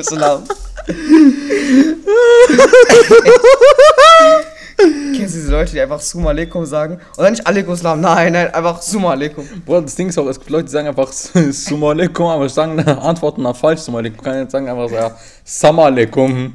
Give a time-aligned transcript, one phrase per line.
[0.00, 0.44] Alaikum salam.
[5.14, 7.00] Kennst du diese Leute, die einfach Summa alaikum sagen?
[7.18, 9.46] Oder nicht alaikum salam, nein, nein, einfach Summa alaikum.
[9.66, 12.80] Bruder, das Ding ist auch, es gibt Leute, die sagen einfach Assalamu alaikum, aber sagen
[12.88, 14.24] antworten dann falsch Assalamu alaikum.
[14.24, 16.54] Kann jetzt sagen einfach so, ja, Assalamu alaikum.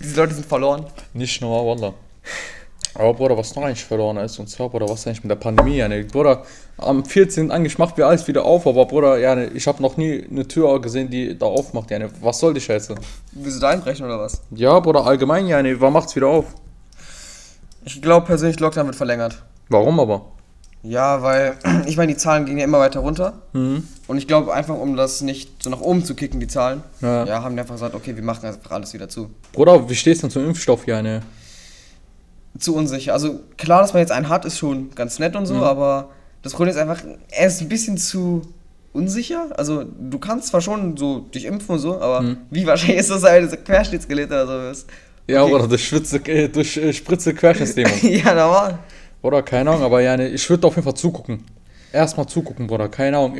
[0.00, 0.84] Diese Leute sind verloren.
[1.14, 1.94] Nicht nur, Wallah.
[2.98, 5.36] Aber Bruder, was noch eigentlich verloren ist, und zwar, Bruder, was ist eigentlich mit der
[5.36, 5.76] Pandemie?
[5.76, 6.02] Ja, ne?
[6.04, 6.42] Bruder,
[6.78, 7.50] am 14.
[7.52, 10.48] eigentlich macht wir alles wieder auf, aber Bruder, ja, ne, ich habe noch nie eine
[10.48, 11.90] Tür gesehen, die da aufmacht.
[11.92, 12.10] Ja, ne?
[12.20, 12.96] Was soll die Scheiße?
[13.32, 14.42] Willst du da einbrechen oder was?
[14.50, 16.46] Ja, Bruder, allgemein, ja, ne, wann macht's wieder auf?
[17.84, 19.42] Ich glaube persönlich, Lockdown wird verlängert.
[19.68, 20.32] Warum aber?
[20.82, 21.56] Ja, weil,
[21.86, 23.34] ich meine, die Zahlen gehen ja immer weiter runter.
[23.52, 23.86] Mhm.
[24.08, 27.24] Und ich glaube einfach, um das nicht so nach oben zu kicken, die Zahlen, Ja.
[27.24, 29.30] ja, haben die einfach gesagt, okay, wir machen einfach alles wieder zu.
[29.52, 31.22] Bruder, wie stehst du denn zum Impfstoff, ja, ne?
[32.58, 33.12] Zu unsicher.
[33.12, 36.10] Also klar, dass man jetzt einen hat, ist schon ganz nett und so, aber
[36.42, 38.42] das Problem ist einfach, er ist ein bisschen zu
[38.92, 39.50] unsicher.
[39.56, 43.24] Also du kannst zwar schon so dich impfen und so, aber wie wahrscheinlich ist das
[43.24, 44.86] ein Querschnittsgelegt oder sowas?
[45.26, 45.52] Ja, Okay.
[45.52, 47.92] Bruder, durch, Schwitze, äh, durch äh, Spritze Querschnittslähmung.
[48.02, 48.78] ja, normal.
[49.20, 51.44] Bruder, keine Ahnung, aber ja, ne, ich würde auf jeden Fall zugucken.
[51.92, 53.36] Erstmal zugucken, Bruder, keine Ahnung.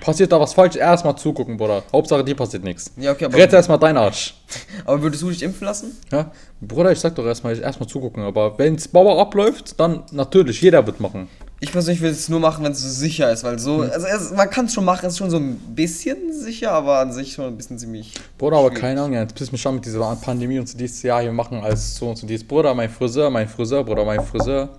[0.00, 1.84] Passiert da was falsch, erstmal zugucken, Bruder.
[1.92, 2.92] Hauptsache, dir passiert nichts.
[2.96, 4.34] Ja, okay, aber, Rette erstmal deinen Arsch.
[4.84, 5.96] aber würdest du dich impfen lassen?
[6.10, 8.24] Ja, Bruder, ich sag doch erstmal, erstmal zugucken.
[8.24, 11.28] Aber wenn's Bauer abläuft, dann natürlich, jeder wird machen.
[11.60, 14.32] Ich persönlich würde es nur machen, wenn es so sicher ist, weil so, also es,
[14.32, 17.34] man kann es schon machen, es ist schon so ein bisschen sicher, aber an sich
[17.34, 18.14] schon ein bisschen ziemlich.
[18.36, 18.80] Bruder, aber schwierig.
[18.80, 21.62] keine Ahnung, jetzt pisst mich an mit dieser Pandemie und so dieses Jahr, wir machen
[21.62, 22.42] alles so und so dies.
[22.42, 24.70] Bruder, mein Friseur, mein Friseur, Bruder, mein Friseur,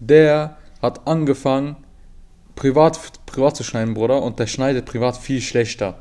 [0.00, 1.76] der hat angefangen,
[2.56, 5.94] privat, privat zu schneiden, Bruder, und der schneidet privat viel schlechter.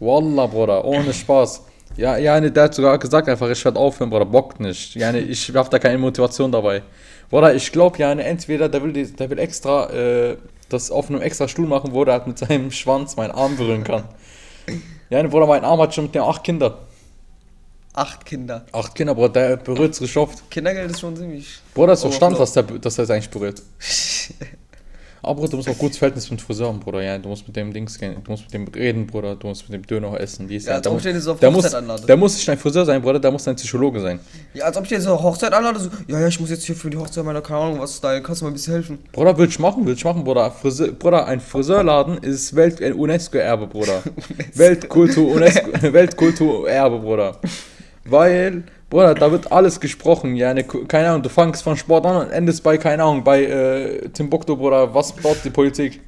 [0.00, 1.62] Wallah, Bruder, ohne Spaß.
[1.96, 4.94] Ja, ja, der hat sogar gesagt einfach, ich werde aufhören, Bruder, bockt nicht.
[4.94, 6.82] Ja, ich hab da keine Motivation dabei.
[7.30, 10.36] Bruder, ich glaube ja, entweder der will, die- der will extra äh,
[10.68, 13.82] das auf einem extra Stuhl machen, wo der halt mit seinem Schwanz meinen Arm berühren
[13.84, 14.04] kann.
[15.10, 16.78] Ja, Bruder, mein Arm hat schon mit dem acht Kinder.
[17.94, 18.66] Acht Kinder.
[18.72, 20.42] Acht Kinder, Bruder, der berührt es geschafft.
[20.50, 21.60] Kindergeld ist schon ziemlich.
[21.72, 22.42] Bruder, ist doch Stand, Flo.
[22.42, 23.62] dass der, dass er es eigentlich berührt.
[25.26, 27.02] Aber Bruder, du musst auch gutes Verhältnis mit dem Friseur haben, Bruder.
[27.02, 29.34] Ja, du musst mit dem Dings gehen, du musst mit dem reden, Bruder.
[29.34, 30.46] Du musst mit dem Döner essen.
[30.46, 32.06] Dies, Ja, als der, ob muss, ich den so auf der, muss, Hochzeit anlade.
[32.06, 34.20] der muss nicht dein Friseur sein, Bruder, der muss dein Psychologe sein.
[34.54, 36.76] Ja, als ob ich dir so Hochzeit anlade, so, ja, ja, ich muss jetzt hier
[36.76, 38.98] für die Hochzeit meiner, keine Ahnung, was style, kannst du mal ein bisschen helfen?
[39.12, 40.50] Bruder, will ich machen, will ich machen, Bruder.
[40.52, 44.02] Friseur, Bruder, ein Friseurladen ist Welt, ein UNESCO-Erbe, Bruder.
[44.54, 47.36] Weltkultur, UNESCO, Weltkulturerbe, Bruder.
[48.04, 52.26] Weil, Bruder, da wird alles gesprochen, ja, ne, keine Ahnung, du fangst von Sport an
[52.26, 56.00] und endest bei, keine Ahnung, bei äh, Timbuktu, Bruder, was baut die Politik?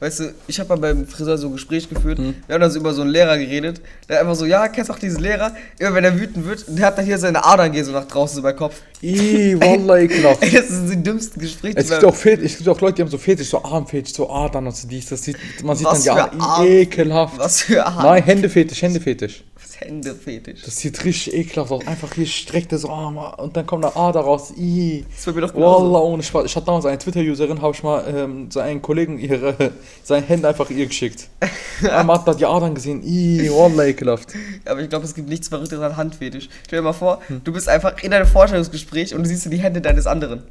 [0.00, 2.34] Weißt du, ich habe mal beim Friseur so ein Gespräch geführt, Hm.
[2.46, 4.94] wir haben dann so über so einen Lehrer geredet, der einfach so, ja, kennst du
[4.94, 5.54] auch diesen Lehrer?
[5.78, 8.34] Immer wenn er wütend wird, der hat dann hier seine Adern gehen so nach draußen
[8.34, 8.80] so bei Kopf.
[9.00, 10.42] Ih, Wallah, ekelhaft.
[10.42, 11.76] Ey, das sind die dümmsten Gespräche.
[11.76, 14.66] Es gibt auch es gibt auch Leute, die haben so Fetisch, so Armfetisch, so Adern
[14.66, 17.38] und so dies, das sieht, man sieht Was dann die Adern, ekelhaft.
[17.38, 18.02] Was für Arm.
[18.02, 19.44] Nein, Händefetisch, Händefetisch.
[19.80, 20.62] Händefetisch.
[20.64, 21.86] Das sieht richtig ekelhaft aus.
[21.86, 24.52] Einfach hier streckt er so Arm und dann kommt eine Ader raus.
[24.56, 25.04] Ih.
[25.14, 25.54] Das wird mir doch.
[25.54, 26.44] Wallah, ohne Spaß.
[26.46, 29.72] Ich hatte damals eine Twitter-Userin, habe ich mal ähm, so einen Kollegen ihre,
[30.02, 31.28] seine Hände einfach ihr geschickt.
[31.90, 33.02] Einmal hat da die Adern gesehen.
[33.02, 34.28] Ih, Wallah, ekelhaft.
[34.64, 36.48] Aber ich glaube, es gibt nichts Verrückteres als Handfetisch.
[36.66, 39.80] Stell dir mal vor, du bist einfach in einem Vorstellungsgespräch und du siehst die Hände
[39.80, 40.42] deines anderen.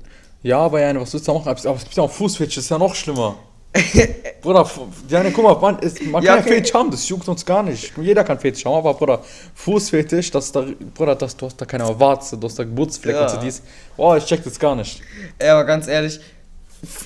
[0.44, 1.50] Ja, aber ja, was willst du da machen?
[1.50, 3.38] Aber es gibt ja auch Fußfetisch, das ist ja noch schlimmer.
[4.42, 6.56] Bruder, Fu- ja, ne, guck mal, man, ist, man Ja, kann ja okay.
[6.56, 7.94] Fetisch haben, das juckt uns gar nicht.
[8.02, 9.24] Jeder kann Fetisch haben, aber Bruder,
[9.56, 13.22] Fußfetisch, das da, Bruder, das, du hast da keine Warze, du hast da Geburtsfleck Ja.
[13.24, 13.62] und so dies.
[13.96, 15.02] Boah, ich check das gar nicht.
[15.40, 16.20] Ey, aber ganz ehrlich,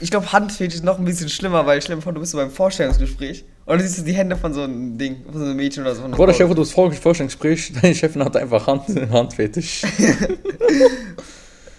[0.01, 3.43] ich glaube, Handfetisch ist noch ein bisschen schlimmer, weil vor, du bist so beim Vorstellungsgespräch
[3.65, 6.07] und du siehst die Hände von so einem Ding, von so einem Mädchen oder so.
[6.07, 9.83] Bruder, vor, du hast Vor- Vorstellungsgespräch, deine Chefin hat einfach Hand, Handfetisch.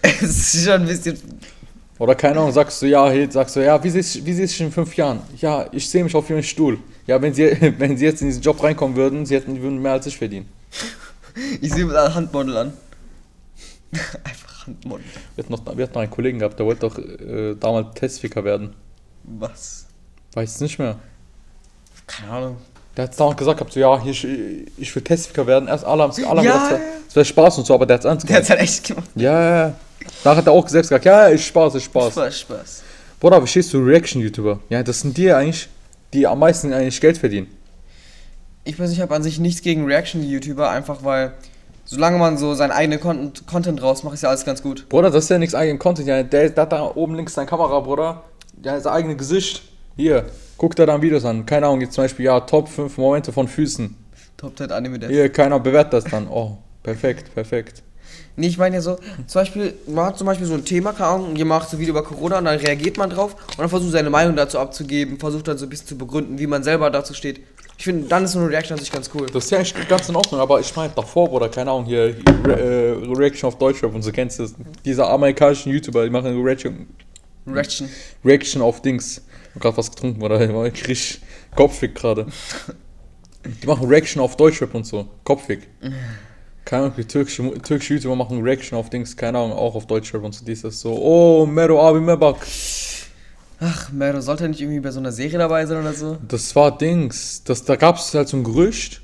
[0.01, 0.21] Es
[0.53, 1.17] ist schon ein bisschen.
[1.99, 4.65] Oder keine Ahnung, sagst du, ja, hey, sagst du, ja, wie siehst, wie siehst du
[4.65, 5.21] in fünf Jahren?
[5.39, 6.77] Ja, ich sehe mich auf ihrem Stuhl.
[7.07, 9.93] Ja, wenn sie, wenn sie jetzt in diesen Job reinkommen würden, sie hätten, würden mehr
[9.93, 10.47] als ich verdienen.
[11.61, 12.73] Ich sehe mir Handmodel an.
[14.23, 15.05] Einfach Handmodel.
[15.35, 18.43] Wir hatten, noch, wir hatten noch einen Kollegen gehabt, der wollte doch äh, damals Testficker
[18.43, 18.73] werden.
[19.23, 19.85] Was?
[20.33, 20.97] Weiß es nicht mehr.
[22.07, 22.57] Keine Ahnung.
[22.95, 24.27] Der hat damals gesagt, gehabt, so, ja, hier, ich,
[24.79, 25.67] ich will Testficker werden.
[25.67, 26.79] Erst alle haben es alle haben Ja, gedacht, ja.
[27.07, 28.59] es wäre Spaß und so, aber der hat es ernst Der hat's gemeint.
[28.61, 29.09] halt echt gemacht.
[29.15, 29.75] Ja, ja, ja.
[30.23, 32.13] Danach hat er auch selbst gesagt, ja, ist Spaß, ist Spaß.
[32.13, 32.83] Spaß, Spaß.
[33.19, 34.59] Bruder, wie stehst du Reaction-YouTuber?
[34.69, 35.67] Ja, das sind die eigentlich,
[36.13, 37.47] die am meisten eigentlich Geld verdienen.
[38.63, 41.33] Ich persönlich habe an sich nichts gegen Reaction-YouTuber, einfach weil,
[41.85, 44.87] solange man so seinen eigenen Content, Content draus macht, ist ja alles ganz gut.
[44.89, 46.07] Bruder, das ist ja nichts eigenen Content.
[46.07, 48.23] Ja, der, der hat da oben links seine Kamera, Bruder.
[48.53, 49.63] Der hat sein eigenes Gesicht.
[49.95, 50.25] Hier,
[50.57, 51.45] guck dir dann Videos an.
[51.45, 53.95] Keine Ahnung, jetzt zum Beispiel, ja, Top 5 Momente von Füßen.
[54.37, 55.09] Top 10 Anime Death.
[55.09, 56.27] Hier, keiner bewertet das dann.
[56.27, 57.81] Oh, perfekt, perfekt.
[58.35, 61.09] Nee, ich meine ja so, zum Beispiel, man hat zum Beispiel so ein Thema, keine
[61.09, 63.59] Ahnung, und ihr macht so ein Video über Corona und dann reagiert man drauf und
[63.59, 66.63] dann versucht seine Meinung dazu abzugeben, versucht dann so ein bisschen zu begründen, wie man
[66.63, 67.41] selber dazu steht.
[67.77, 69.27] Ich finde, dann ist so eine Reaction an sich ganz cool.
[69.31, 72.15] Das ist ja eigentlich ganz in Ordnung, aber ich meine davor, oder keine Ahnung, hier
[72.45, 74.55] Re äh, Reaction auf Deutschrap und so kennst du das.
[74.83, 76.87] Diese amerikanischen YouTuber, die machen Reaction,
[77.47, 77.89] Reaction.
[78.25, 79.21] Reaction auf Dings.
[79.49, 80.39] Ich hab grad was getrunken, oder?
[80.67, 81.21] Ich krieg
[81.55, 82.27] Kopfweg gerade.
[83.45, 85.07] Die machen Reaction auf Deutschrap und so.
[85.23, 85.67] Kopfweg.
[86.67, 90.21] Keine Ahnung, die türkische, türkische YouTuber machen Reaction auf Dings, keine Ahnung, auch auf Deutschrap
[90.21, 90.43] und so.
[90.43, 92.35] Die ist das so, oh, Mero Abi Mebak.
[93.61, 96.17] Ach, Mero, sollte er nicht irgendwie bei so einer Serie dabei sein oder so?
[96.27, 97.41] Das war Dings.
[97.45, 99.01] Das, da gab es halt so ein Gerücht,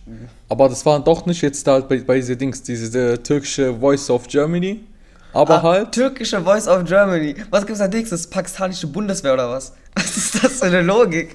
[0.49, 4.09] aber das war doch nicht jetzt da bei, bei diese Dings, diese äh, türkische Voice
[4.09, 4.81] of Germany.
[5.31, 5.93] Aber Ah, halt.
[5.93, 7.33] Türkische Voice of Germany.
[7.49, 8.29] Was gibt's da nächstes?
[8.29, 9.71] Pakistanische Bundeswehr oder was?
[9.95, 11.33] Was ist das für eine Logik?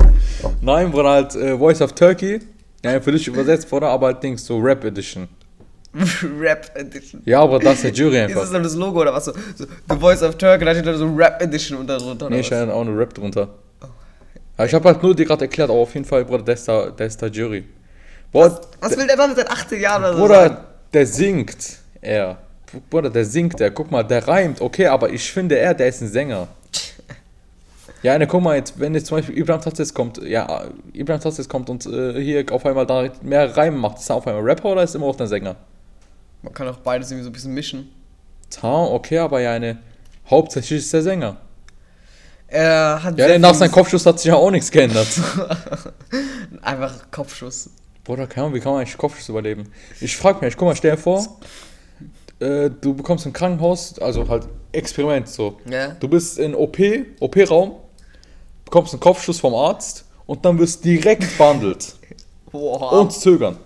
[0.60, 2.40] Nein, wurde halt äh, Voice of Turkey.
[2.84, 5.26] Ja, für dich übersetzt wurde, aber halt Dings, so Rap Edition.
[6.40, 7.22] Rap Edition.
[7.24, 8.40] Ja, aber das ist der Jury Ist einfach.
[8.42, 9.24] das dann das Logo oder was?
[9.24, 12.28] So, so The Voice of Turkey, da steht dann so Rap Edition unter drunter.
[12.30, 12.58] Nee, ich was?
[12.60, 13.48] hatte auch eine Rap drunter.
[14.56, 16.66] Aber ich habe halt nur dir gerade erklärt, aber auf jeden Fall, Bruder, der ist
[16.66, 17.64] der ist da Jury.
[18.32, 20.18] Bruder, Was will der dann mit seinen 18 Jahren oder so?
[20.18, 20.48] sein?
[20.48, 21.56] Bruder, der singt,
[22.00, 22.38] er.
[22.90, 23.70] Bruder, der singt, der.
[23.70, 26.48] Guck mal, der reimt, okay, aber ich finde, er, der ist ein Sänger.
[28.00, 31.48] Ja, ne, guck mal, jetzt, wenn jetzt zum Beispiel Ibrahim Tatsis kommt, ja, Ibrahim Tatsis
[31.48, 34.66] kommt und äh, hier auf einmal da mehr Reime macht, ist er auf einmal Rapper
[34.70, 35.56] oder ist er immer auch ein Sänger?
[36.42, 37.90] Man kann auch beides irgendwie so ein bisschen mischen.
[38.50, 39.78] Ta, okay, aber ja, eine,
[40.28, 41.36] hauptsächlich ist der Sänger.
[42.46, 45.08] Er hat Ja, nach seinem Kopfschuss hat sich ja auch nichts geändert.
[46.62, 47.70] Einfach Kopfschuss.
[48.04, 49.70] Bruder, keine Ahnung, wie kann man eigentlich Kopfschuss überleben?
[50.00, 51.40] Ich frag mich, guck mal, stell dir vor,
[52.40, 55.60] äh, du bekommst im Krankenhaus, also halt Experiment so.
[55.68, 55.88] Ja.
[55.88, 56.78] Du bist in OP,
[57.20, 57.76] OP-Raum,
[58.64, 61.96] bekommst einen Kopfschuss vom Arzt und dann wirst direkt behandelt.
[62.50, 62.92] Boah.
[62.92, 63.58] Und zögern.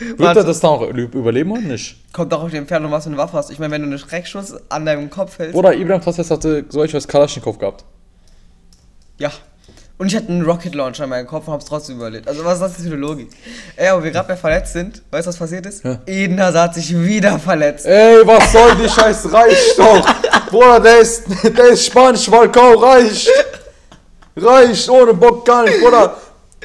[0.00, 1.96] Wird er das dann auch überleben oder nicht?
[2.12, 3.50] Kommt auch auf die Entfernung, was für eine Waffe hast.
[3.50, 5.54] Ich meine, wenn du einen Schreckschuss an deinem Kopf hältst.
[5.54, 7.84] Bruder, Ibrahim Tasses hatte so etwas Kalaschnikow gehabt.
[9.18, 9.30] Ja.
[9.98, 12.26] Und ich hatte einen Rocket Launcher in meinem Kopf und hab's trotzdem überlebt.
[12.26, 13.28] Also was ist das für eine Logik?
[13.76, 15.84] Ey, aber wir gerade bei verletzt sind, weißt du, was passiert ist?
[15.84, 15.98] Ja.
[16.06, 17.84] Eden Hazard hat sich wieder verletzt.
[17.84, 20.46] Ey, was soll die Scheiß reicht doch.
[20.46, 23.28] Bruder, der ist, der ist Spanisch, Falcao reicht.
[24.36, 26.16] Reicht, ohne Bock gar nicht, Bruder.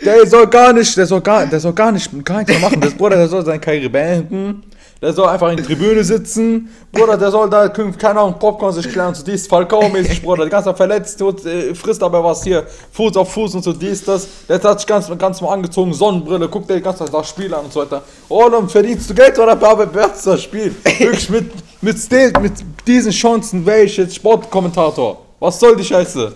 [0.04, 2.82] Der soll gar nicht, der soll gar, der soll gar nicht, gar nichts machen.
[2.82, 4.64] Das Bruder, der soll seine Karriere beenden.
[5.02, 6.70] Der soll einfach in der Tribüne sitzen.
[6.92, 10.46] Bruder, der soll da, keine Ahnung, Popcorn sich klären, so dies, Falcao-mäßig, Bruder.
[10.46, 13.74] Die ganze Zeit verletzt, und, äh, frisst aber was hier, Fuß auf Fuß und so
[13.74, 14.28] dies, das.
[14.48, 17.54] Der hat sich ganz, ganz mal angezogen, Sonnenbrille, guckt der die ganze Zeit das Spiel
[17.54, 18.02] an und so weiter.
[18.30, 20.74] Oh, dann verdienst du Geld oder bewertest das Spiel.
[20.84, 21.52] Wirklich mit,
[21.82, 22.54] mit, mit
[22.88, 25.22] diesen Chancen wäre ich jetzt Sportkommentator.
[25.40, 26.34] Was soll die Scheiße?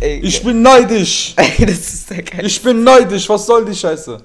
[0.00, 1.34] Ey, Ich bin neidisch.
[1.36, 2.44] ey, das ist der geil.
[2.46, 3.28] Ich bin neidisch.
[3.28, 4.18] Was soll die Scheiße?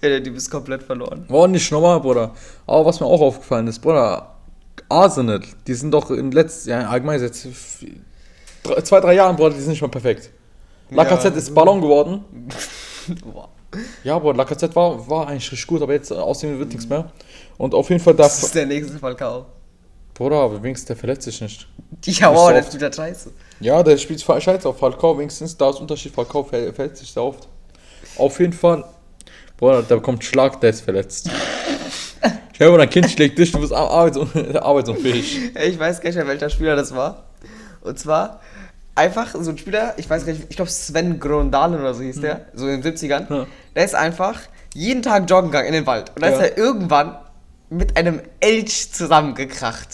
[0.00, 1.24] Ey, der Typ ist komplett verloren.
[1.28, 2.32] War nicht normal, Bruder.
[2.66, 4.34] Aber was mir auch aufgefallen ist, Bruder,
[4.88, 7.46] Arsenal, die sind doch in letzten, ja, allgemein jetzt
[8.64, 10.30] drei, zwei, drei Jahren, Bruder, die sind nicht mal perfekt.
[10.90, 11.38] Lacazette Ja.
[11.38, 12.24] ist Ballon geworden.
[14.04, 16.86] Ja, Bruder, Lacazette war, war eigentlich richtig gut, aber jetzt äh, aus dem wird nichts
[16.86, 17.10] mehr.
[17.56, 18.42] Und auf jeden Fall Das darf.
[18.44, 19.46] ist der nächste Falcao.
[20.14, 21.68] Bruder, aber wenigstens der verletzt sich nicht.
[22.04, 22.66] Ja, Ist wow, der oft.
[22.68, 23.30] spielt da scheiße.
[23.60, 26.12] Ja, der spielt scheiße auf Falcao, wenigstens da ist Unterschied.
[26.14, 27.46] Falcao ver- verletzt sich sehr oft.
[28.18, 28.84] Auf jeden Fall,
[29.56, 31.30] Bruder, da bekommt Schlag, der ist verletzt.
[32.54, 35.54] Stell dir vor, dein Kind schlägt dich, du bist ar- arbeitsun arbeitsunfähig.
[35.54, 37.24] Ich weiß gar nicht mehr, welcher Spieler das war.
[37.82, 38.40] Und zwar
[38.94, 42.20] einfach so ein Spieler, ich weiß gar nicht, ich glaube Sven Grondalen oder so hieß
[42.20, 43.26] der, so in den 70ern.
[43.32, 43.46] Ja.
[43.76, 44.40] Der ist einfach
[44.74, 46.10] jeden Tag joggen gegangen in den Wald.
[46.14, 46.38] Und dann Ja.
[46.38, 47.16] ist er irgendwann
[47.72, 49.88] mit einem Elch zusammengekracht.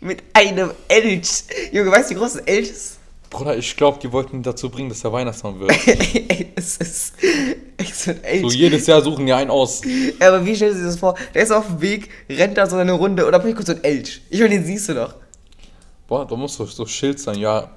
[0.00, 1.44] Mit einem Elch.
[1.72, 2.98] Junge, weißt du, wie groß ein Elch ist?
[3.30, 5.70] Bruder, ich glaube, die wollten ihn dazu bringen, dass er Weihnachtsmann wird.
[5.86, 7.14] Ey, es ist
[7.78, 8.42] echt so ein Elch.
[8.42, 9.80] So jedes Jahr suchen die einen aus.
[10.20, 11.16] Ja, aber wie stellst du dir das vor?
[11.32, 14.20] Der ist auf dem Weg, rennt da so eine Runde oder kurz so ein Elch.
[14.28, 15.14] Ich meine, den siehst du doch.
[16.08, 17.70] Boah, da muss doch so Schild sein, ja.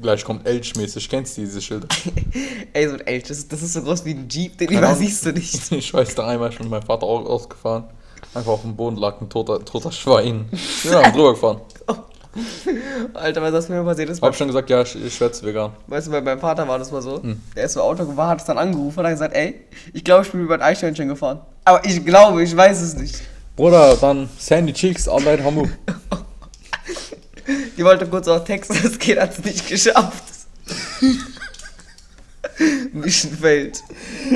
[0.00, 1.08] Gleich kommt Elch-mäßig.
[1.10, 1.88] Kennst du diese Schilder?
[2.72, 4.78] Ey, so ein Elch, das, ist- das ist so groß wie ein Jeep, den Keine
[4.86, 4.92] Ahnung.
[4.98, 5.72] übersiehst du nicht.
[5.72, 7.84] Ich weiß, da einmal schon meinem Vater au- ausgefahren.
[8.34, 10.48] Einfach auf dem Boden lag ein toter, toter Schwein.
[10.84, 11.60] Ja, drüber gefahren.
[13.14, 15.72] Alter, was das mir passiert ist, Hab schon gesagt, ja, ich, ich werde vegan.
[15.88, 17.20] weißt du, bei meinem Vater war das mal so.
[17.20, 17.42] Hm.
[17.56, 20.24] Der ist so Auto gefahren, hat es dann angerufen und hat gesagt, ey, ich glaube,
[20.24, 21.40] ich bin über ein Eichhörnchen gefahren.
[21.64, 23.20] Aber ich glaube, ich weiß es nicht.
[23.56, 25.66] Bruder, dann Sandy Cheeks, allein Hamu.
[27.76, 30.22] Die wollte kurz auch Text, das geht, hat es nicht geschafft.
[32.92, 33.82] Mission failed.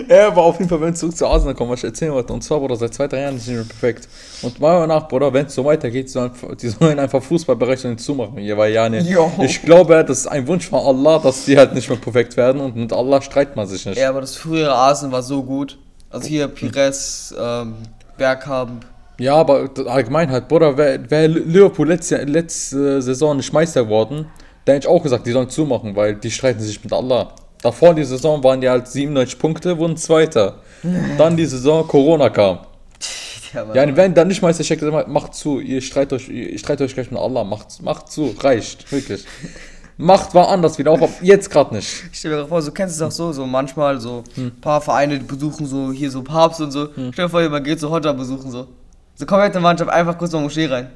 [0.09, 2.33] Er war auf jeden Fall, wenn es zurück zu Arsenal kommen, was ich erzählen wollte.
[2.33, 4.09] Und zwar, Bruder, seit zwei, drei Jahren ist nicht mehr perfekt.
[4.43, 8.38] Und meiner Meinung nach, Bruder, wenn es so weitergeht, sollen, die sollen einfach Fußballberechnungen zumachen.
[8.38, 9.04] Hier, weil ja, ne,
[9.43, 12.61] ich glaube, das ist ein Wunsch von Allah, dass die halt nicht mehr perfekt werden.
[12.61, 13.99] Und mit Allah streitet man sich nicht.
[13.99, 15.78] Ja, aber das frühere Arsen war so gut.
[16.11, 17.75] Also hier Pires, ähm,
[18.16, 18.87] Bergkamp,
[19.19, 24.26] Ja, aber allgemein halt, Bruder, wäre wär Liverpool letzte, letzte Saison nicht Meister geworden,
[24.64, 27.35] dann hätte ich auch gesagt, die sollen zumachen, weil die streiten sich mit Allah.
[27.64, 30.56] Davor die Saison waren die halt 97 Punkte, wurden Zweiter.
[31.16, 32.59] Dann die Saison, Corona kam.
[33.54, 33.75] Ja.
[33.75, 37.11] Ja, wenn dann nicht Meister checkt, macht zu, ihr streitet euch, ihr streitet euch gleich
[37.11, 39.25] mit Allah, macht, macht zu, reicht, wirklich.
[39.97, 42.04] Macht war anders wieder, auch jetzt gerade nicht.
[42.12, 44.47] Ich stell mir vor, so kennst du es auch so, so manchmal so Hm.
[44.49, 46.88] ein paar Vereine besuchen so hier so Papst und so.
[47.12, 48.66] Stell dir vor, man geht so Hotter besuchen so.
[49.14, 50.90] So komplette Mannschaft einfach kurz mal Moschee rein.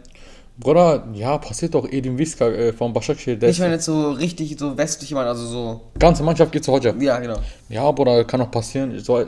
[0.61, 4.77] Bruder, ja, passiert doch Edin Wiska äh, von Başakşehir, Ich meine jetzt so richtig so
[4.77, 5.81] westlich jemand, also so.
[5.99, 6.93] ganze Mannschaft geht zu Hodja.
[6.99, 7.39] Ja, genau.
[7.69, 8.99] Ja, Bruder, kann auch passieren.
[8.99, 9.27] So, ja,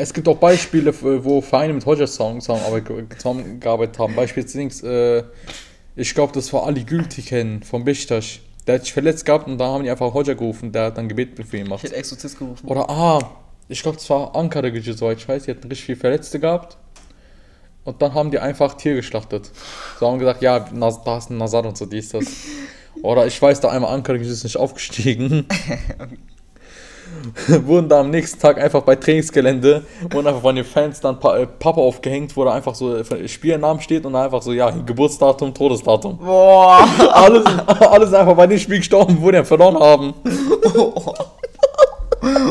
[0.00, 0.94] es gibt auch Beispiele,
[1.24, 2.44] wo Vereine mit Hodja-Songs
[3.18, 4.14] zusammengearbeitet haben.
[4.16, 5.26] Beispielsweise,
[5.96, 8.40] äh, ich glaube, das war Ali Gültiken von Beşiktaş.
[8.66, 11.08] Der hat sich verletzt gehabt und da haben die einfach Hodja gerufen, der hat dann
[11.08, 11.82] Gebet für ihn Ich gemacht.
[11.84, 12.66] hätte Exorzist gerufen.
[12.66, 13.20] Oder, ah,
[13.68, 15.44] ich glaube, das war Ankara Gücü, soweit ich weiß.
[15.44, 16.76] Die hatten richtig viele Verletzte gehabt.
[17.86, 19.50] Und dann haben die einfach Tier geschlachtet.
[19.98, 22.24] So haben gesagt, ja, da ist ein Nazar und so, dies, das.
[23.02, 25.46] Oder ich weiß, da einmal Ankara ist nicht aufgestiegen.
[27.64, 31.36] wurden da am nächsten Tag einfach bei Trainingsgelände, wurden einfach von den Fans dann pa
[31.36, 35.54] äh, Papa aufgehängt, wo da einfach so äh, Spielnamen steht und einfach so, ja, Geburtsdatum,
[35.54, 36.18] Todesdatum.
[36.18, 36.88] Boah!
[37.12, 37.44] Alles,
[37.78, 40.14] alles einfach bei dem Spiel gestorben, wo die verloren haben.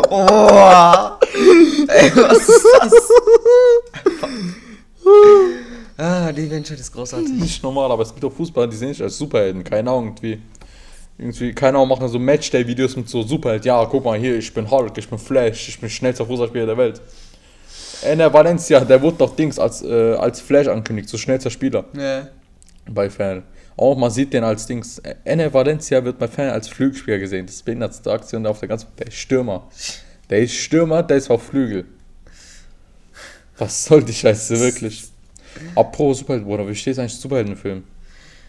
[0.10, 1.20] Boah!
[1.88, 2.94] Ey, was ist das?
[5.98, 7.30] Ah, die Menschheit ist großartig.
[7.34, 9.64] Nicht normal, aber es gibt auch Fußballer, die sehen sich als Superhelden.
[9.64, 10.40] Keine Ahnung, irgendwie.
[11.18, 13.64] Irgendwie, keine Ahnung, machen so Matchday-Videos mit so Superheld.
[13.64, 16.78] Ja, guck mal hier, ich bin Hulk, ich bin Flash, ich bin schnellster Fußballspieler der
[16.78, 17.02] Welt.
[18.04, 22.28] Ener Valencia, der wurde doch Dings als, äh, als Flash angekündigt, so schnellster Spieler Ja.
[22.90, 23.44] bei Fan.
[23.78, 25.02] Auch man sieht den als Dings.
[25.24, 27.46] Ener Valencia wird bei Fan als Flügelspieler gesehen.
[27.46, 28.88] Das ist die behindertste Aktion auf der ganzen.
[29.00, 29.68] Der ist Stürmer.
[30.30, 31.86] Der ist Stürmer, der ist auf Flügel.
[33.58, 35.06] Was soll die Scheiße wirklich?
[35.76, 37.84] Apropos Superhelden, Bruder, wie steht eigentlich Superheldenfilm?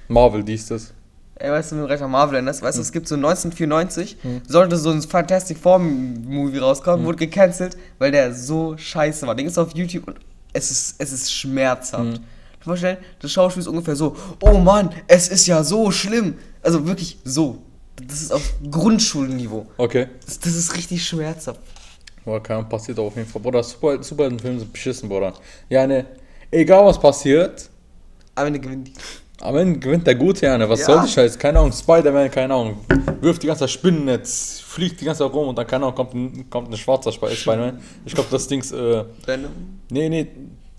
[0.09, 0.93] Marvel, dies, das.
[1.37, 4.17] Ey, weißt du, wenn du recht Marvel erinnerst, weißt du, es gibt so 1994,
[4.49, 9.35] sollte so ein Fantastic Four Movie rauskommen, wurde gecancelt, weil der so scheiße war.
[9.35, 10.19] Den ist auf YouTube und
[10.55, 12.05] es ist, es ist schmerzhaft.
[12.05, 12.15] Mhm.
[12.15, 15.91] Du musst dir vorstellen, das Schauspiel ist ungefähr so, oh Mann, es ist ja so
[15.91, 16.39] schlimm.
[16.63, 17.59] Also wirklich so.
[18.09, 19.67] Das ist auf Grundschulniveau.
[19.77, 20.09] Okay.
[20.25, 21.61] Das, das ist richtig schmerzhaft.
[22.27, 23.41] Keine Ahnung, passiert auf jeden Fall.
[23.41, 25.33] Bruder, Super, Superheldenfilme sind beschissen, Bruder.
[25.69, 26.05] Ja, ne,
[26.51, 27.71] egal was passiert,
[28.35, 28.93] Am Ende gewinnt die.
[29.41, 30.69] am Ende gewinnt der Gute, ja, ne?
[30.69, 30.87] Was Ja.
[30.87, 31.39] soll die Scheiße?
[31.39, 32.79] Keine Ahnung, Spider-Man, keine Ahnung,
[33.21, 36.51] wirft die ganze Spinnennetz, fliegt die ganze Zeit rum und dann, keine Ahnung, kommt ein,
[36.51, 37.81] kommt ein schwarzer Sp- Spider-Man.
[38.05, 39.51] Ich glaube, das Dings, äh, Venom.
[39.91, 40.27] nee, nee,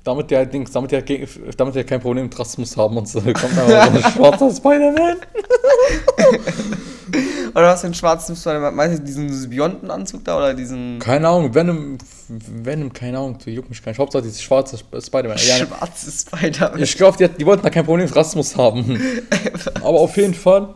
[0.03, 1.27] damit der Dings, damit der, gegen-
[1.57, 5.17] damit der kein Problem mit Rassismus haben und so, kommt einfach so ein schwarzer Spider-Man.
[7.53, 8.75] Oder was für ein schwarzen Spider-Man?
[8.75, 11.97] Meinst du diesen Symbiontenanzug da oder diesen Keine Ahnung, Venom,
[12.27, 13.99] Venom, keine Ahnung, du juckt mich gar nicht.
[13.99, 15.37] Hauptsache dieses schwarze Sp- Spider-Man.
[15.37, 16.81] Ja, schwarzen Spider-Man?
[16.83, 18.99] Ich glaube, die, die wollten da kein Problem mit Rassismus haben.
[19.75, 20.75] Aber auf jeden Fall,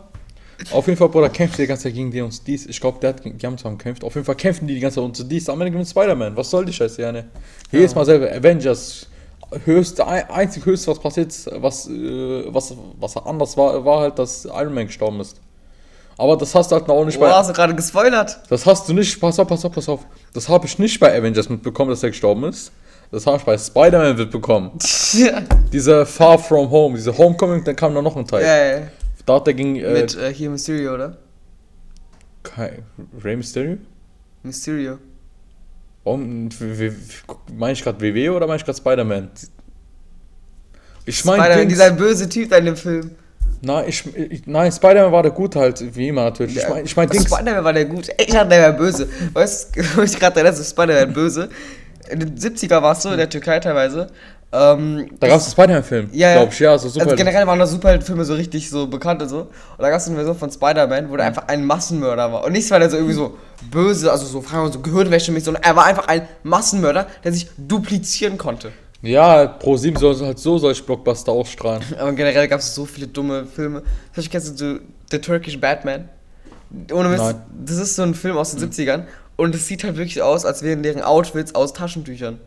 [0.72, 2.66] auf jeden Fall, Bruder, kämpft die ganze Zeit gegen die und dies.
[2.66, 4.02] Ich glaube, der hat, die haben zusammen gekämpft.
[4.04, 5.48] Auf jeden Fall kämpfen die die ganze Zeit und dies.
[5.48, 6.36] Am Ende gewinnt Spider-Man.
[6.36, 7.28] Was soll die Scheiße, ja, ne?
[7.70, 9.06] Jedes Mal selber, Avengers.
[9.66, 14.46] Höchste, ein- einzig höchste, was passiert, was, äh, was, was anders war, war halt, dass
[14.46, 15.36] Iron Man gestorben ist.
[16.22, 17.34] Aber das hast du halt noch nicht Boah, bei.
[17.34, 18.38] hast du gerade gespoilert?
[18.48, 20.06] Das hast du nicht, pass auf, pass auf, pass auf.
[20.32, 22.70] Das habe ich nicht bei Avengers mitbekommen, dass er gestorben ist.
[23.10, 24.70] Das habe ich bei Spider-Man mitbekommen.
[25.72, 28.42] Diese Far From Home, diese Homecoming, dann kam da noch ein Teil.
[28.44, 28.86] ja, ja.
[29.26, 31.16] Da hat er gegen äh, Mit äh, hier Mysterio, oder?
[32.44, 32.84] Kai-
[33.24, 33.78] Rey Mysterio?
[34.44, 34.98] Mysterio.
[36.04, 36.50] Warum,
[37.52, 39.28] meine ich gerade WW oder meine ich gerade Spider-Man?
[41.04, 43.10] Ich meine, Spider-Man, dieser böse Typ in dem Film.
[43.62, 46.56] Nein, ich, ich, nein, Spider-Man war der gut halt, wie immer natürlich.
[46.56, 48.08] Ich meine, ich mein, Spider-Man war der gut.
[48.18, 49.08] Ich dachte, der wäre böse.
[49.32, 51.48] Weißt du, ich gerade erinnere, Spider-Man böse.
[52.10, 54.08] In den 70er war es so, in der Türkei teilweise.
[54.54, 56.34] Ähm, da gab es einen Spider-Man-Film, Ja, ja.
[56.36, 57.06] glaube ich, ja, so super.
[57.06, 59.40] Also generell waren da Superheldenfilme so richtig so bekannt und so.
[59.40, 62.44] Und da gab es eine Version von Spider-Man, wo der einfach ein Massenmörder war.
[62.44, 63.38] Und nicht, weil er so irgendwie so
[63.70, 67.06] böse, also so, fragen wir mal, so Gehirnwäsche mit, sondern er war einfach ein Massenmörder,
[67.24, 68.72] der sich duplizieren konnte.
[69.02, 71.82] Ja, Pro 7 soll halt so solche Blockbuster ausstrahlen.
[71.98, 73.82] Aber generell gab es so viele dumme Filme.
[74.12, 74.80] Vielleicht kennst du
[75.10, 76.08] The Turkish Batman?
[76.92, 77.42] Ohne Mist, Nein.
[77.66, 79.04] das ist so ein Film aus den 70ern
[79.36, 82.38] und es sieht halt wirklich aus, als wären deren Outfits aus Taschentüchern.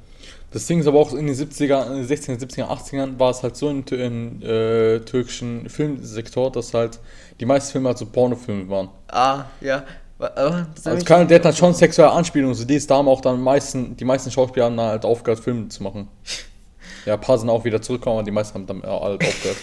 [0.52, 3.44] Das Ding ist aber auch in den 70er, in den 60er, 70er, 80ern war es
[3.44, 7.00] halt so im äh, türkischen Filmsektor, dass halt
[7.40, 8.90] die meisten Filme halt so Pornofilme waren.
[9.10, 9.84] Ah, ja.
[10.18, 13.20] Das Also kann, der hat dann schon sexuelle Anspielungen, so die ist da haben auch
[13.22, 16.08] dann meisten, die meisten Schauspieler haben dann halt aufgehört, Filme zu machen.
[17.06, 19.58] Ja, ein paar sind auch wieder zurückgekommen, aber die meisten haben dann äh, halt aufgehört.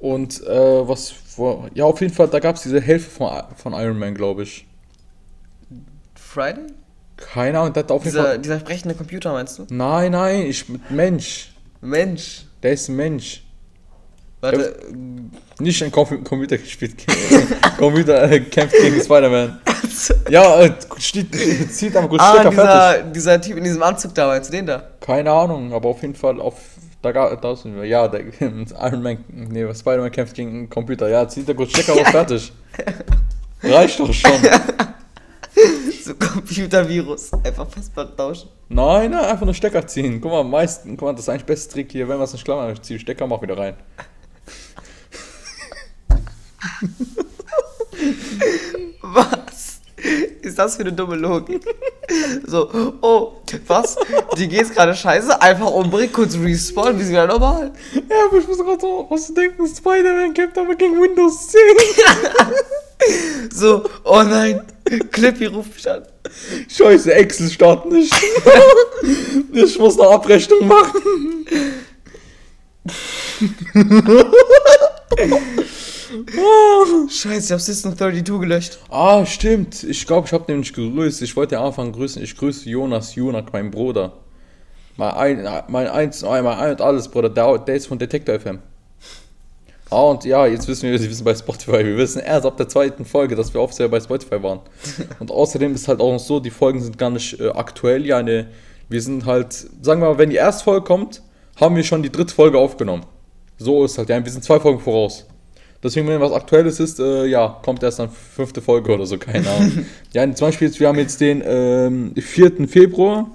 [0.00, 3.72] Und äh, was, wo, ja, auf jeden Fall, da gab es diese Hälfte von, von
[3.72, 4.66] Iron Man, glaube ich.
[6.16, 6.66] Friday?
[7.16, 8.38] Keine Ahnung, hat auf jeden Dieser, Fall.
[8.40, 9.66] dieser sprechende Computer, meinst du?
[9.70, 11.54] Nein, nein, ich Mensch.
[11.80, 12.46] Mensch.
[12.64, 13.45] Der ist ein Mensch.
[14.40, 14.76] Warte.
[15.58, 16.94] Nicht ein Com Computer gespielt.
[17.78, 19.60] Computer äh, kämpft gegen Spider-Man.
[20.28, 21.34] Ja, äh, steht,
[21.72, 23.12] zieht am gut ah, Stecker fertig.
[23.12, 24.82] dieser, dieser Typ in diesem Anzug da, meinst du den da?
[25.00, 26.60] Keine Ahnung, aber auf jeden Fall auf.
[27.00, 27.84] Da, da sind wir.
[27.84, 29.24] Ja, der Iron Man.
[29.28, 31.08] Nee, Spider-Man kämpft gegen einen Computer.
[31.08, 32.52] Ja, zieht der gut Stecker auf fertig.
[33.62, 34.32] Reicht doch schon.
[36.04, 37.32] So Computervirus.
[37.42, 38.50] Einfach Festplatte tauschen.
[38.68, 40.20] Nein, nein, einfach nur Stecker ziehen.
[40.20, 42.46] Guck mal, meisten, guck mal, das ist eigentlich beste Trick hier, wenn man es nicht
[42.46, 43.74] ich ziehe Stecker, mach wieder rein.
[49.02, 49.80] Was
[50.42, 51.62] ist das für eine dumme Logik?
[52.46, 52.70] So,
[53.00, 53.32] oh,
[53.66, 53.96] was?
[54.36, 57.72] Die geht's gerade scheiße, einfach umbringen, kurz respawnen, wir sind wieder normal.
[57.94, 61.60] Ja, aber ich muss gerade so, was du denken, Spider-Man kämpft aber gegen Windows 10.
[63.52, 64.62] So, oh nein,
[65.12, 66.02] Clippy ruft mich an.
[66.68, 68.12] Scheiße, Excel startet nicht.
[69.52, 71.46] ich muss eine Abrechnung machen.
[77.08, 78.78] Scheiße, ich hab System 32 gelöscht.
[78.90, 79.82] ah, stimmt.
[79.84, 81.22] Ich glaube, ich habe nämlich gegrüßt.
[81.22, 82.22] Ich wollte am Anfang grüßen.
[82.22, 84.12] Ich grüße Jonas Junak, mein Bruder.
[84.96, 87.28] Mein ein, mein eins, mein ein und alles, Bruder.
[87.28, 88.60] Der, der ist von Detector FM.
[89.90, 91.84] Ah, und ja, jetzt wissen wir, Sie wissen bei Spotify.
[91.84, 94.60] Wir wissen erst ab der zweiten Folge, dass wir offiziell bei Spotify waren.
[95.20, 98.04] Und außerdem ist halt auch noch so, die Folgen sind gar nicht äh, aktuell.
[98.04, 98.48] Ja, ne,
[98.88, 101.22] wir sind halt, sagen wir mal, wenn die erste Folge kommt,
[101.60, 103.06] haben wir schon die dritte Folge aufgenommen.
[103.58, 105.24] So ist halt, ja, wir sind zwei Folgen voraus.
[105.86, 109.48] Deswegen, wenn was Aktuelles ist, äh, ja, kommt erst dann fünfte Folge oder so, keine
[109.48, 109.86] Ahnung.
[110.12, 112.66] ja, zum Beispiel, jetzt, wir haben jetzt den ähm, 4.
[112.66, 113.30] Februar.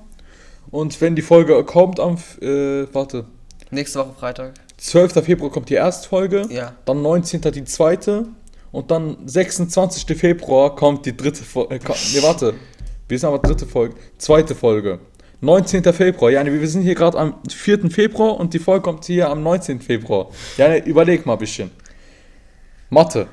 [0.69, 3.25] Und wenn die Folge kommt am, äh, warte,
[3.69, 4.53] Nächste Woche Freitag.
[4.79, 5.13] 12.
[5.23, 6.45] Februar kommt die erste Folge.
[6.49, 6.73] Ja.
[6.83, 7.39] Dann 19.
[7.39, 8.25] die zweite.
[8.73, 10.17] Und dann 26.
[10.17, 11.75] Februar kommt die dritte Folge.
[11.75, 11.79] Äh,
[12.13, 12.53] nee, warte.
[13.07, 13.95] Wir sind aber dritte Folge.
[14.17, 14.99] Zweite Folge.
[15.39, 15.83] 19.
[15.93, 16.31] Februar.
[16.31, 17.89] Ja, wir sind hier gerade am 4.
[17.89, 19.79] Februar und die Folge kommt hier am 19.
[19.79, 20.29] Februar.
[20.57, 21.71] Ja, überleg mal ein bisschen.
[22.93, 23.25] Mathe.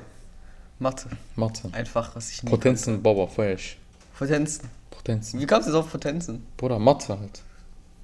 [0.78, 1.08] Mathe.
[1.34, 1.68] Mathe.
[1.72, 3.76] Einfach, was ich nie Potenzen, Baba, feuer ich.
[4.16, 4.70] Potenzen.
[4.88, 5.40] Potenzen.
[5.40, 6.46] Wie kamst du jetzt auf Potenzen?
[6.56, 7.42] Bruder, Mathe halt.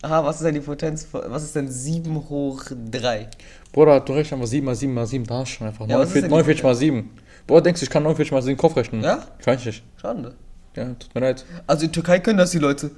[0.03, 1.07] Aha, was ist denn die Potenz?
[1.13, 3.29] Was ist denn 7 hoch 3?
[3.71, 6.01] Bruder, du rechnest einfach 7 mal 7 mal 7, da hast du schon einfach Ja,
[6.01, 7.11] was ist 49, denn die 49 mal 7.
[7.47, 9.03] Bruder, denkst du, ich kann 49 mal 7 Kopf rechnen?
[9.05, 9.25] Ja?
[9.45, 9.85] Kann ich nicht.
[10.03, 10.35] Schade.
[10.75, 11.45] Ja, tut mir leid.
[11.69, 12.91] Also in Türkei können das die Leute.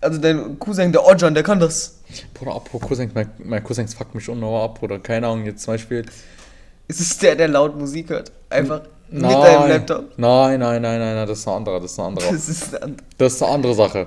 [0.00, 2.00] Also dein Cousin, der Ojan, der kann das.
[2.34, 5.74] Bruder, apropos Cousins, mein, mein Cousins fuckt mich unnauer ab, oder keine Ahnung, jetzt zum
[5.74, 6.04] Beispiel.
[6.88, 8.32] Es ist der, der laut Musik hört.
[8.50, 10.04] Einfach mit Nein, deinem Laptop.
[10.18, 12.30] Nein, nein, nein, nein, nein, das ist ein anderer, das ist ein anderer.
[12.32, 14.06] Das ist ein Das ist eine andere Sache.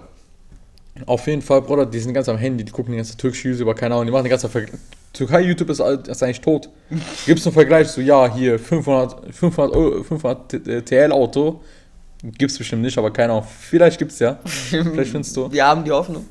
[1.06, 3.74] Auf jeden Fall, Bruder, die sind ganz am Handy, die gucken die ganze türkische YouTuber,
[3.74, 4.66] keine Ahnung, die machen die ganze Ver
[5.14, 6.70] Türkei-YouTube ist, alt- ist eigentlich tot.
[7.26, 11.62] Gibt's einen Vergleich, so, ja, hier, 500, 500, Euro- 500 TL-Auto,
[12.24, 15.52] gibt's bestimmt nicht, aber keine Ahnung, vielleicht gibt's ja, vielleicht findest du.
[15.52, 16.26] Wir haben die Hoffnung.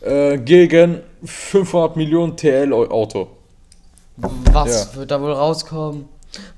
[0.00, 3.28] Äh, gegen 500 Millionen TL-Auto.
[4.16, 4.98] Was Ja.
[5.00, 6.06] wird da wohl rauskommen?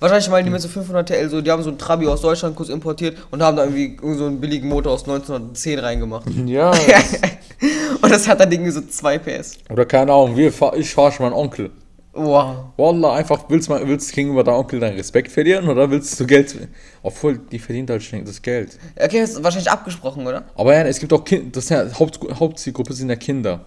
[0.00, 2.56] Wahrscheinlich meinen die mit so 500 TL, so, die haben so ein Trabi aus Deutschland
[2.56, 6.28] kurz importiert und haben da irgendwie so einen billigen Motor aus 1910 reingemacht.
[6.46, 6.72] Ja,
[8.02, 9.58] und das hat dann irgendwie so 2 PS.
[9.70, 11.70] oder keine Ahnung, wir, fahr- ich verarsche meinen Onkel.
[12.12, 12.56] Wow.
[12.76, 16.26] Wallah, einfach willst du willst du gegenüber deinem Onkel deinen Respekt verlieren oder willst du
[16.26, 16.56] Geld.
[17.02, 18.76] Obwohl, die verdient halt schon das Geld.
[19.00, 20.42] Okay, das ist wahrscheinlich abgesprochen, oder?
[20.56, 23.60] Aber ja, es gibt auch Kinder, das ja, Haupt, Hauptzielgruppe sind ja Kinder.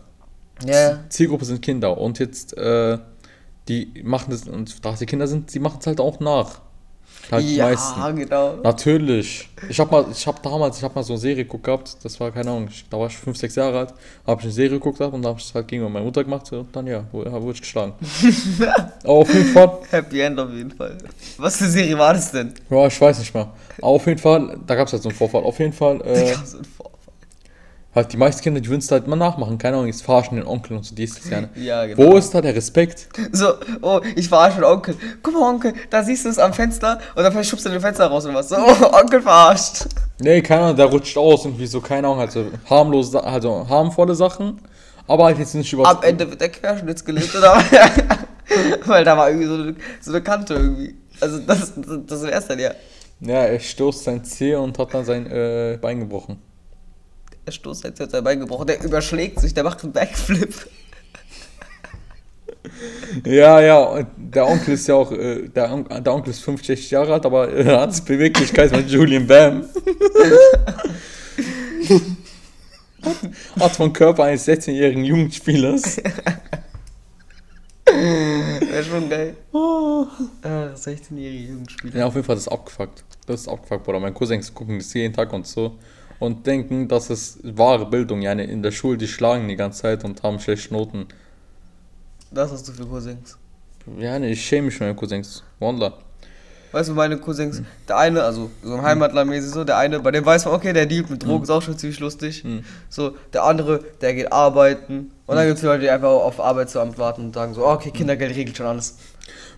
[0.65, 0.99] Ja.
[1.07, 2.97] Zielgruppe sind Kinder und jetzt, äh,
[3.67, 6.61] die machen das, und da die Kinder sind, die machen es halt auch nach.
[7.31, 8.15] Halt Ja, meisten.
[8.15, 8.55] genau.
[8.63, 9.49] Natürlich.
[9.69, 12.19] Ich habe mal, ich habe damals, ich habe mal so eine Serie geguckt gehabt, das
[12.19, 13.93] war keine Ahnung, da war ich 5, 6 Jahre alt,
[14.25, 16.23] habe ich eine Serie geguckt gehabt und da habe ich es halt gegenüber meiner Mutter
[16.23, 17.93] gemacht und dann ja, wurde, ich geschlagen.
[19.03, 20.97] Aber auf jeden Fall, Happy End auf jeden Fall.
[21.37, 22.53] Was für Serie war das denn?
[22.69, 23.51] ja, ich weiß nicht mehr.
[23.77, 25.43] Aber auf jeden Fall, da gab es halt so einen Vorfall.
[25.43, 26.90] Auf jeden Fall, äh, Digga, so ein Vorfall.
[27.93, 29.57] Halt die meisten Kinder, die würden es halt mal nachmachen.
[29.57, 31.41] Keine Ahnung, jetzt verarschen den Onkel und so dies, das, ja.
[31.41, 31.49] ne?
[31.55, 32.11] Ja, genau.
[32.11, 33.09] Wo ist da der Respekt?
[33.33, 34.95] So, oh, ich verarsche den Onkel.
[35.23, 38.07] Guck mal, Onkel, da siehst du es am Fenster und dann schubst du den Fenster
[38.07, 38.49] raus und was.
[38.49, 39.85] So, oh, Onkel verarscht.
[40.19, 44.15] Nee, keine Ahnung, der rutscht aus irgendwie so, keine Ahnung, halt so harmlose, also harmvolle
[44.15, 44.59] Sachen.
[45.07, 45.87] Aber halt jetzt nicht über.
[45.87, 47.55] Am Ende wird der Querschnitt gelegt, oder?
[48.85, 50.95] Weil da war irgendwie so eine, so eine Kante irgendwie.
[51.19, 52.71] Also, das, das, das wär's dann ja.
[53.21, 56.41] Ja, er stoßt sein Zeh und hat dann sein äh, Bein gebrochen.
[57.45, 60.53] Der Stoß hat jetzt sein Bein gebrochen, der überschlägt sich, der macht einen Backflip.
[63.25, 67.13] Ja, ja, der Onkel ist ja auch, äh, der, On der Onkel ist 65 Jahre
[67.13, 69.65] alt, aber äh, er hat Beweglichkeit mit Julian Bam.
[73.59, 75.97] hat vom Körper eines 16-jährigen Jugendspielers.
[77.85, 79.35] Wäre schon geil.
[79.53, 81.99] Ach, 16-jährige Jugendspieler.
[81.99, 83.03] Ja, auf jeden Fall, das ist abgefuckt.
[83.25, 83.99] Das ist abgefuckt, Bruder.
[83.99, 85.77] Meine Cousins gucken das jeden Tag und so
[86.21, 88.21] und denken, das ist wahre Bildung.
[88.21, 91.07] Ja, in der Schule, die schlagen die ganze Zeit und haben schlechte Noten.
[92.29, 93.37] Das hast du für Cousins.
[93.97, 95.43] Ja, ich schäme mich für meine Cousins.
[95.59, 95.93] Wanda.
[96.73, 100.23] Weißt du, meine Cousins, der eine, also so ein Heimatlermäßig so, der eine, bei dem
[100.23, 102.45] weiß man, okay, der Deal mit Drogen ist auch schon ziemlich lustig.
[102.87, 105.11] So, der andere, der geht arbeiten.
[105.25, 108.35] Und dann gibt es Leute, die einfach auf Arbeitsamt warten und sagen so, okay, Kindergeld
[108.35, 108.95] regelt schon alles.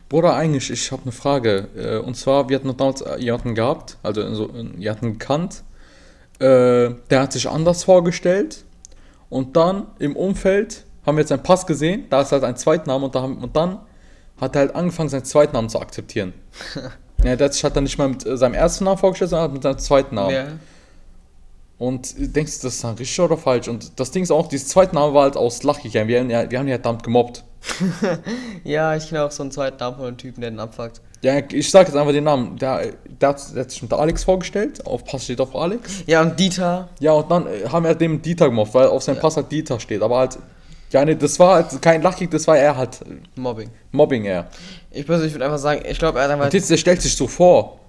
[0.07, 1.67] Bruder, eigentlich, ich habe eine Frage.
[1.75, 5.63] Äh, Und zwar, wir hatten noch damals äh, jemanden gehabt, also so, äh, jemanden gekannt,
[6.43, 8.65] äh, der hat sich anders vorgestellt.
[9.29, 13.05] Und dann im Umfeld haben wir jetzt seinen Pass gesehen, da ist halt ein Zweitname
[13.05, 13.79] und, da haben, und dann
[14.39, 16.33] hat er halt angefangen, seinen Zweitnamen zu akzeptieren.
[17.23, 19.53] ja, der hat sich halt dann nicht mal mit äh, seinem ersten Namen vorgestellt, sondern
[19.53, 20.33] mit seinem zweiten Namen.
[20.33, 20.45] Ja.
[21.79, 23.67] Und äh, denkst du, das ist dann richtig oder falsch?
[23.69, 26.07] Und das Ding ist auch, dieses zweite Name war halt aus Lachkichern.
[26.07, 27.43] Wir haben ja, wir haben ja verdammt gemobbt.
[28.63, 31.01] ja, ich kenne auch so einen zweiten Namen von einem Typen, der den abfuckt.
[31.23, 32.57] Ja, ich sag jetzt einfach den Namen.
[32.57, 32.81] Der,
[33.21, 34.85] der, hat, der hat sich mit Alex vorgestellt.
[34.85, 36.03] Auf Pass steht auf Alex.
[36.05, 39.19] Ja, und Dieter, Ja, und dann äh, haben wir dem Dieter gemobbt, weil auf seinem
[39.19, 40.01] Pass halt Dieter steht.
[40.01, 40.37] Aber halt,
[40.91, 42.99] ja, nee, das war halt kein Lachkick, das war eher halt
[43.35, 43.69] Mobbing.
[43.91, 44.49] Mobbing eher.
[44.91, 46.45] Ich persönlich würde einfach sagen, ich glaube, er hat einfach.
[46.45, 47.79] Und jetzt, der stellt sich so vor.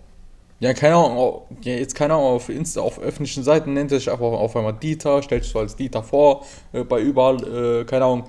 [0.61, 4.11] Ja, keine Ahnung, ja, jetzt keine Ahnung, auf Insta, auf öffentlichen Seiten nennt er sich
[4.11, 8.05] einfach auf einmal Dieter, stellt sich so als Dieter vor, äh, bei überall, äh, keine
[8.05, 8.25] Ahnung.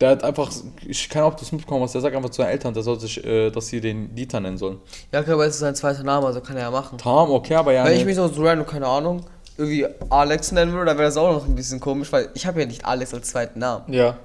[0.00, 0.50] Der hat einfach,
[0.86, 3.24] ich kann auch das mitbekommen, was der sagt einfach zu seinen Eltern, der soll sich,
[3.24, 4.78] äh, dass sie den Dieter nennen sollen.
[5.10, 6.98] Ja, okay, aber es ist sein zweiter Name, also kann er ja machen.
[6.98, 7.84] Tam, okay, aber ja.
[7.84, 9.24] Wenn ich mich so, so random, keine Ahnung,
[9.56, 12.60] irgendwie Alex nennen würde, dann wäre das auch noch ein bisschen komisch, weil ich habe
[12.60, 13.92] ja nicht Alex als zweiten Namen.
[13.92, 14.18] ja.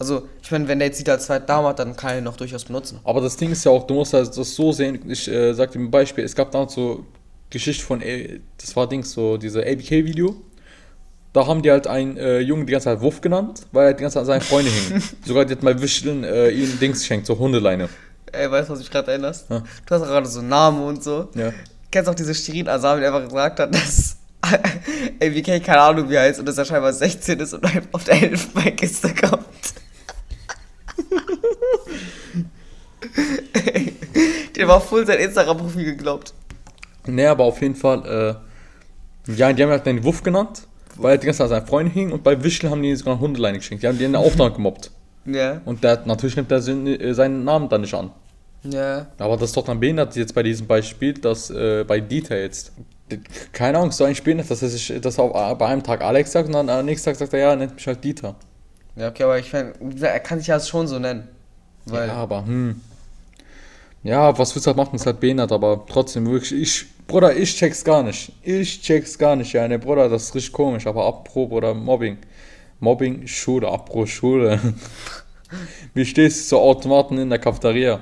[0.00, 2.24] Also, ich meine, wenn der jetzt Dieter als zweiten Namen hat, dann kann er ihn
[2.24, 3.00] noch durchaus benutzen.
[3.02, 5.72] Aber das Ding ist ja auch, du musst halt das so sehen, ich äh, sag
[5.72, 7.04] dir ein Beispiel, es gab damals so
[7.50, 10.36] Geschichte von, äh, das war Dings, so diese ABK-Video.
[11.32, 14.02] Da haben die halt einen äh, Jungen die ganze Zeit Wuff genannt, weil er die
[14.02, 15.02] ganze Zeit an seine Freunde hing.
[15.24, 17.88] Sogar die hat mal Wischeln äh, ihm Dings geschenkt, so Hundeleine.
[18.32, 19.48] Ey, weißt du, was mich gerade erinnerst?
[19.50, 19.62] Ja.
[19.86, 21.28] Du hast gerade so Namen und so.
[21.34, 21.52] Ja.
[21.90, 24.16] Kennst auch diese Shirin Asami, die einfach gesagt hat, dass
[25.22, 28.22] ABK keine Ahnung wie er heißt und dass er scheinbar 16 ist und auf der
[28.22, 29.44] Elfenbeinkiste kommt.
[33.52, 33.92] Ey,
[34.58, 36.34] Der war voll sein Instagram-Profil geglaubt.
[37.06, 38.40] Nee, aber auf jeden Fall,
[39.26, 40.62] äh, ja, die haben halt den Wuff genannt,
[40.98, 43.14] weil er die ganze Zeit an seine Freunde hing und bei Wischeln haben die sogar
[43.14, 43.82] eine Hundeleine geschenkt.
[43.82, 44.90] Die haben die in der Aufnahme gemobbt.
[45.24, 45.60] Ja.
[45.64, 48.10] Und der, natürlich nimmt er äh, seinen Namen dann nicht an.
[48.64, 49.06] Ja.
[49.18, 52.72] Aber das ist doch dann behindert jetzt bei diesem Beispiel, dass äh, bei Dieter jetzt.
[53.52, 56.48] Keine Ahnung, so ein behindert, dass er sich, er auf, bei einem Tag Alex sagt
[56.48, 58.34] und dann am nächsten Tag sagt er, ja, nennt mich halt Dieter.
[58.96, 59.74] Ja, okay, aber ich finde,
[60.06, 61.28] er kann sich ja schon so nennen.
[61.86, 62.80] Weil, ja, aber, hm.
[64.02, 67.56] Ja, was willst du halt machen, ist halt behindert, aber trotzdem wirklich, ich, Bruder, ich
[67.56, 68.32] check's gar nicht.
[68.42, 72.18] Ich check's gar nicht, ja, ne, Bruder, das ist richtig komisch, aber Abprobe oder Mobbing.
[72.80, 74.60] Mobbing, Schule, Abbruch, Schule.
[75.94, 78.00] Wie stehst du zu Automaten in der Cafeteria?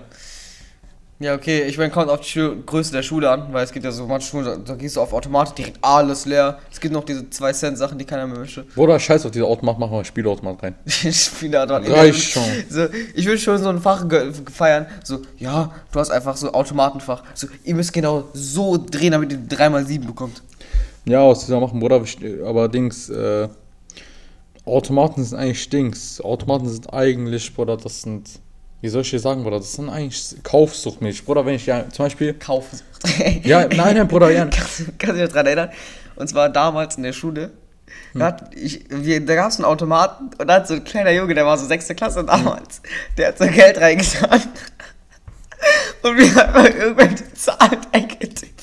[1.18, 3.86] Ja, okay, ich meine, kommt auf die Schu Größe der Schule an, weil es gibt
[3.86, 6.58] ja so manche Schulen, da, da gehst du auf Automat direkt alles leer.
[6.70, 8.64] Es gibt noch diese 2-Cent-Sachen, die keiner mehr möchte.
[8.74, 10.74] Bruder, scheiß auf diese Automat, machen wir Spielautomat rein.
[10.86, 11.88] Spielautomat.
[11.88, 12.42] Reicht schon.
[12.68, 14.04] So, ich würde schon so ein Fach
[14.52, 14.86] feiern.
[15.04, 17.22] So, ja, du hast einfach so Automatenfach.
[17.32, 20.42] So, ihr müsst genau so drehen, damit ihr 3x7 bekommt.
[21.06, 22.02] Ja, was wir machen, Bruder,
[22.44, 23.48] aber Dings, äh,
[24.66, 26.20] Automaten sind eigentlich Dings.
[26.20, 28.28] Automaten sind eigentlich, Bruder, das sind,
[28.86, 31.24] wie soll ich dir sagen, Bruder, das sind eigentlich Kaufsuchtmilch.
[31.24, 32.78] Bruder, wenn ich ja zum Beispiel, Kaufen.
[33.42, 35.70] ja, nein, nein, Bruder, ja, Kannst, kannst du dich dran erinnern?
[36.14, 37.50] Und zwar damals in der Schule.
[38.14, 41.34] Da, ich, wir, da gab es einen Automaten und da hat so ein kleiner Junge,
[41.34, 42.80] der war so sechste Klasse damals,
[43.18, 44.40] der hat so Geld reingetan.
[46.02, 48.62] Und wir haben irgendwelche Zahlen eingetippt.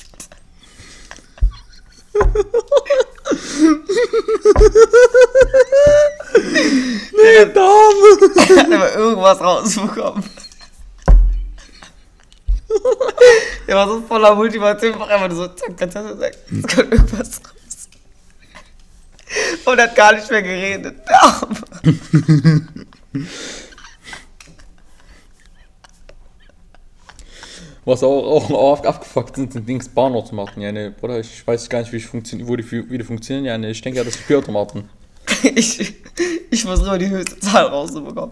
[7.14, 8.04] Nee, Dame.
[8.50, 10.24] Er hat aber irgendwas rausbekommen.
[13.68, 17.42] Der war so voller Motivation, einfach einfach so, zack, zack, zack, zack, es kommt irgendwas
[17.42, 17.90] raus.
[19.66, 20.98] Und hat gar nicht mehr geredet.
[21.08, 21.22] Der
[27.86, 30.62] Was auch, auch, auch abgefuckt sind, sind Dings Bahnautomaten.
[30.62, 33.46] Ja, ne, Bruder, ich weiß gar nicht, wie, ich funktio wo die, wie die funktionieren.
[33.46, 34.90] Ja, ne, ich denke ja, das sind Spielautomaten.
[35.56, 35.94] Ich,
[36.52, 38.32] ich versuche immer die höchste Zahl rauszubekommen.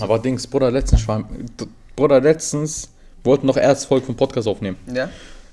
[0.00, 1.26] Aber Dings, Bruder, letztens, war,
[1.96, 2.90] Bruder, letztens
[3.22, 4.76] wollten noch erst Folge vom Podcast aufnehmen.
[4.92, 5.08] Ja?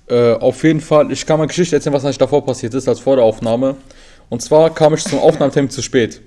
[0.08, 2.99] Äh, auf jeden Fall, ich kann mal Geschichte erzählen, was eigentlich davor passiert ist, als
[2.99, 3.75] vor der Aufnahme.
[4.30, 6.21] Und zwar kam ich zum Aufnahmetermin zu spät.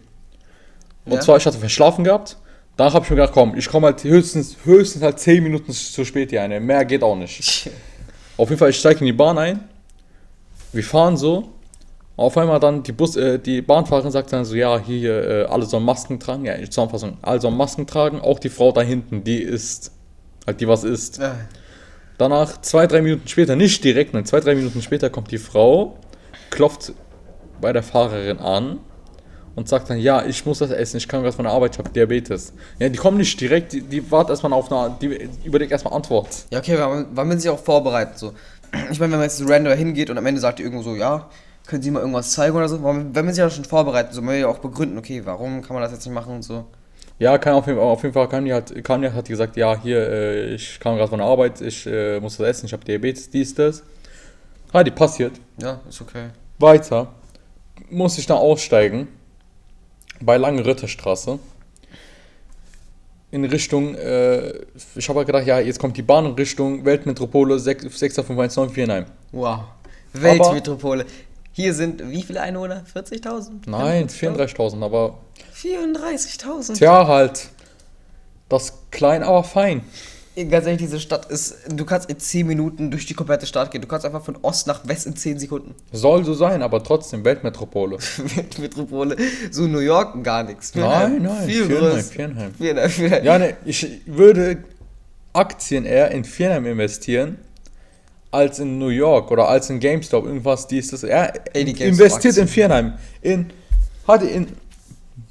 [1.04, 1.20] Und Ja?
[1.20, 2.36] zwar, ich hatte verschlafen gehabt.
[2.76, 6.04] Danach habe ich mir gedacht, komm, ich komme halt höchstens, höchstens halt 10 Minuten zu
[6.04, 6.58] spät hier eine.
[6.58, 7.70] Mehr geht auch nicht.
[8.36, 9.60] Auf jeden Fall, ich steige in die Bahn ein.
[10.72, 11.50] Wir fahren so.
[12.16, 15.66] Auf einmal dann die Bus, äh, die Bahnfahrerin sagt dann so, ja, hier, äh, alle
[15.66, 16.44] sollen Masken tragen.
[16.44, 18.20] Ja, Zusammenfassung, alle sollen Masken tragen.
[18.20, 19.92] Auch die Frau da hinten, die ist,
[20.46, 21.18] halt die was ist.
[21.18, 21.36] Ja.
[22.18, 25.96] Danach, zwei, drei Minuten später, nicht direkt, nein, zwei, drei Minuten später kommt die Frau,
[26.50, 26.92] klopft
[27.60, 28.78] bei der Fahrerin an
[29.56, 31.78] und sagt dann, ja, ich muss das essen, ich kann gerade von der Arbeit, ich
[31.78, 32.52] habe Diabetes.
[32.78, 36.28] Ja, die kommen nicht direkt, die, die warten erstmal auf eine, die überlegt erstmal Antwort.
[36.50, 38.18] Ja, okay, weil man, weil man sich auch vorbereitet.
[38.18, 38.32] So.
[38.90, 40.96] Ich meine, wenn man jetzt so random hingeht und am Ende sagt die irgendwo so,
[40.96, 41.28] ja,
[41.66, 44.34] können Sie mal irgendwas zeigen oder so, wenn man sich ja schon vorbereitet, so man
[44.34, 46.66] will ja auch begründen, okay, warum kann man das jetzt nicht machen und so.
[47.18, 50.54] Ja, kann auf jeden, auf jeden Fall, Kanye hat, Kanye hat gesagt, ja, hier, äh,
[50.54, 53.54] ich kam gerade von der Arbeit, ich äh, muss das essen, ich habe Diabetes, dies,
[53.54, 53.84] das.
[54.72, 55.34] Hat die passiert.
[55.58, 56.30] Ja, ist okay.
[56.58, 57.14] Weiter
[57.90, 59.08] muss ich dann aussteigen
[60.24, 61.38] bei Lange Ritterstraße
[63.34, 64.60] in Richtung, äh,
[64.94, 69.06] ich habe halt gedacht, ja, jetzt kommt die Bahn in Richtung Weltmetropole 65119 Vierenheim.
[69.32, 69.62] Wow.
[70.12, 71.04] Weltmetropole.
[71.50, 72.84] Hier sind wie viele Einwohner?
[72.94, 73.50] 40.000?
[73.66, 75.18] Nein, 34.000, aber
[75.52, 76.74] 34.000.
[76.74, 77.48] tja, halt,
[78.48, 79.82] das klein, aber fein.
[80.36, 83.80] Ganz ehrlich, diese Stadt ist, du kannst in 10 Minuten durch die komplette Stadt gehen.
[83.80, 85.76] Du kannst einfach von Ost nach West in 10 Sekunden.
[85.92, 87.98] Soll so sein, aber trotzdem Weltmetropole.
[88.34, 89.16] Weltmetropole.
[89.52, 90.74] So New York gar nichts.
[90.74, 92.02] Nein, nein, Viel Viernheim.
[92.02, 92.54] Viernheim.
[92.54, 93.24] Viernheim, Viernheim.
[93.24, 94.64] Ja, ne, ich würde
[95.32, 97.38] Aktien eher in Viernheim investieren,
[98.32, 101.04] als in New York oder als in GameStop, irgendwas, dies, das.
[101.04, 102.48] Er Ey, die investiert in.
[102.48, 102.94] Viernheim.
[103.22, 103.50] In,
[104.08, 104.48] hatte in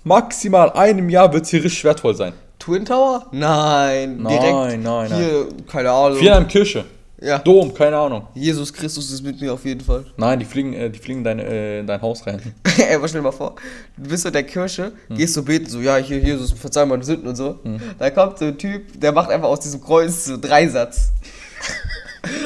[0.06, 2.34] maximal einem Jahr wird sie richtig wertvoll sein.
[2.64, 3.26] Twin Tower?
[3.34, 4.20] Nein.
[4.22, 5.14] Nein, direkt nein, nein.
[5.14, 6.18] Hier, keine Ahnung.
[6.18, 6.86] Viernheim Kirche.
[7.22, 7.40] Ja.
[7.40, 8.28] Dom, keine Ahnung.
[8.34, 10.06] Jesus Christus ist mit mir auf jeden Fall.
[10.16, 12.42] Nein, die fliegen, äh, die fliegen in dein, äh, in dein Haus rein.
[12.78, 13.56] Ey, aber stell dir mal vor,
[13.98, 15.18] du bist in der Kirche, Hm.
[15.18, 17.60] gehst so beten, so, ja, hier, Jesus, verzeih meine Sünden und so.
[18.00, 21.10] Da kommt so ein Typ, der macht einfach aus diesem Kreuz so Dreisatz.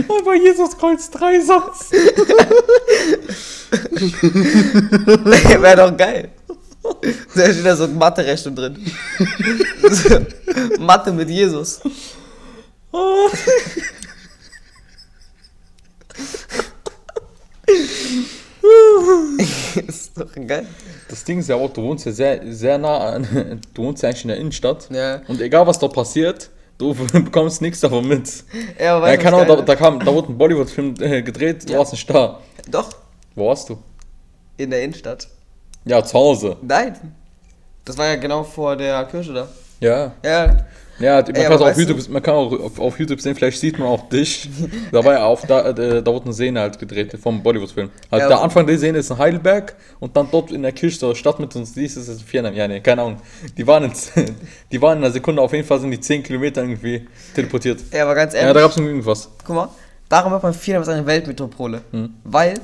[0.09, 1.91] Aber Jesus Kreuz Dreisatz.
[5.61, 6.29] Wäre doch geil.
[7.35, 8.85] Da steht da so ein Mathe-Rechnung drin.
[10.79, 11.81] Mathe mit Jesus.
[19.87, 20.65] ist doch geil.
[21.09, 24.09] Das Ding ist ja auch, du wohnst ja sehr, sehr nah an, du wohnst ja
[24.09, 24.89] eigentlich in der Innenstadt.
[24.91, 25.21] Ja.
[25.27, 28.43] Und egal was dort passiert, du bekommst nichts davon mit.
[28.79, 31.73] Ja, aber Ja, was Ahnung, da, da, kam, da wurde ein Bollywood-Film äh, gedreht, du
[31.73, 31.79] Ja.
[31.79, 32.39] warst nicht da.
[32.57, 32.73] ist?
[32.73, 32.89] Doch,
[33.35, 33.77] Wo warst du?
[34.57, 35.27] in der Innenstadt.
[35.87, 36.57] Ja, zu Hause.
[36.61, 36.95] Nein.
[37.85, 39.47] Das war ja genau vor der Kirche da.
[39.79, 40.11] Ja.
[40.23, 40.57] Ja,
[40.99, 43.77] Ja, man, Ey, kann du- YouTube, man kann auch auf, auf YouTube sehen, vielleicht sieht
[43.77, 44.49] man auch dich.
[44.91, 47.91] da war ja auf, da, äh, da wurde eine Szene halt gedreht vom Bollywood-Film.
[48.11, 50.99] Halt, Ja, der Anfang der Szene ist in Heidelberg und dann dort in der Kirche,
[50.99, 52.55] der Stadt mit uns, dies ist es Viernheim.
[52.55, 53.17] Ja, nee, keine Ahnung.
[53.55, 53.91] Die waren, in,
[54.71, 57.79] die waren in einer Sekunde, auf jeden Fall sind die 10 Kilometer irgendwie teleportiert.
[57.93, 58.53] ja, aber ganz Ja, ehrlich.
[58.55, 59.29] da gab es irgendwas.
[59.45, 59.69] Guck mal,
[60.09, 61.81] darum hat man Viernheim als eine Weltmetropole.
[61.91, 62.09] Hm.
[62.23, 62.55] Weil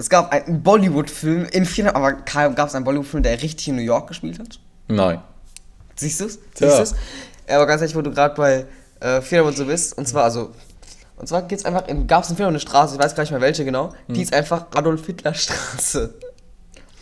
[0.00, 3.82] es gab einen Bollywood-Film in Viernheim, aber gab es einen Bollywood-Film, der richtig in New
[3.82, 4.58] York gespielt hat?
[4.88, 5.20] Nein.
[5.94, 6.38] Siehst du's?
[6.54, 6.68] Tja.
[6.70, 6.98] Siehst du's?
[7.48, 8.66] Ja, aber ganz ehrlich, wo du gerade bei
[9.00, 10.52] äh, Viernheim und so bist, und zwar, also,
[11.16, 13.40] und zwar geht's einfach, in, gab's in Viernheim eine Straße, ich weiß gar nicht mehr
[13.40, 14.14] welche genau, Hm.
[14.14, 16.14] die ist einfach Adolf-Hitler-Straße.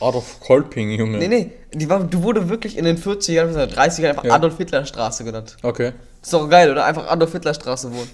[0.00, 1.18] Adolf Kolping, Junge.
[1.18, 4.34] Nee, nee, die, war, die wurde wirklich in den 40ern, bis 30ern einfach Ja.
[4.34, 5.56] Adolf-Hitler-Straße genannt.
[5.62, 5.92] Okay.
[6.22, 6.84] Ist doch geil, oder?
[6.84, 8.10] Einfach Adolf-Hitler-Straße wohnen.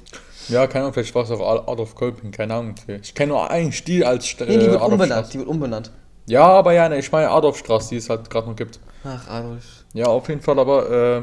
[0.48, 2.74] Ja, keine Ahnung, vielleicht war es auch Ad- Adolf Kolping, keine Ahnung.
[3.02, 5.32] Ich kenne nur einen Stil als St Nee, die äh, wird umbenannt, Adolfstraße.
[5.32, 5.90] die wird umbenannt.
[6.26, 8.78] Ja, aber ja, ne, ich meine Adolfstraße, die es halt gerade noch gibt.
[9.04, 9.64] Ach, Adolf.
[9.92, 11.22] Ja, auf jeden Fall, aber äh,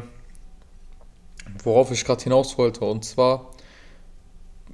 [1.63, 3.51] worauf ich gerade hinaus wollte, und zwar,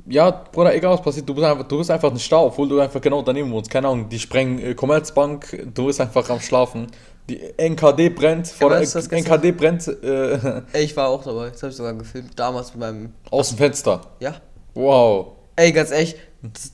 [0.06, 2.80] ja, Bruder, egal was passiert, du bist einfach, du bist einfach nicht da, obwohl du
[2.80, 3.70] einfach genau daneben wohnst.
[3.70, 6.88] Keine Ahnung, die sprengen äh, Commerzbank, du bist einfach am Schlafen.
[7.30, 11.50] Die NKD brennt, vor Aber der NKD brennt äh, Ey, ich war auch dabei.
[11.50, 12.32] Das habe ich sogar gefilmt.
[12.40, 13.14] Damals mit meinem.
[13.32, 14.02] aus dem Fenster.
[14.20, 14.36] Ja.
[14.74, 15.34] Wow.
[15.56, 16.16] Ey, ganz ehrlich,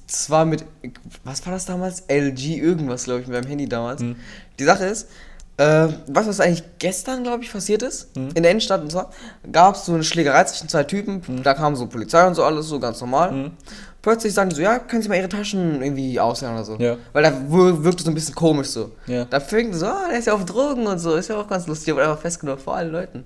[0.07, 0.63] das- war mit.
[1.23, 2.01] Was war das damals?
[2.07, 4.01] LG irgendwas, glaube ich, mit meinem Handy damals.
[4.01, 4.15] Hm.
[4.59, 5.07] Die Sache ist,
[5.57, 8.29] äh, was was eigentlich gestern, glaube ich, passiert ist, Hm.
[8.35, 9.09] in der Innenstadt und zwar,
[9.51, 11.43] gab es so eine Schlägerei zwischen zwei Typen, Hm.
[11.43, 13.51] da kam so Polizei und so alles, so ganz normal.
[14.03, 16.75] Plötzlich sagen die so, ja, können Sie mal Ihre Taschen irgendwie aussehen oder so.
[16.75, 16.97] Ja.
[17.13, 18.91] Weil da wir- wirkte so ein bisschen komisch so.
[19.07, 19.23] Ja.
[19.25, 21.65] Da fing so, ah, der ist ja auf Drogen und so, ist ja auch ganz
[21.67, 23.23] lustig, aber einfach festgenommen vor allen Leuten.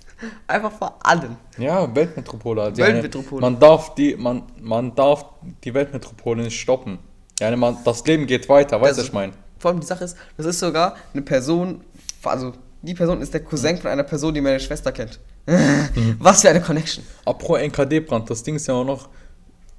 [0.46, 1.36] einfach vor allen.
[1.58, 2.62] Ja, Weltmetropole.
[2.62, 3.40] Also Weltmetropole.
[3.42, 5.24] Man darf die, man, man darf
[5.64, 7.00] die Weltmetropole nicht stoppen.
[7.40, 9.32] Ja, ne, man, das Leben geht weiter, weißt du, Das- ich meine.
[9.58, 11.82] Vor allem die Sache ist, das ist sogar eine Person,
[12.22, 15.18] also die Person ist der Cousin von einer Person, die meine Schwester kennt.
[16.18, 17.04] Was für eine Connection.
[17.26, 19.08] Apro NKD-Brand, das Ding ist ja auch noch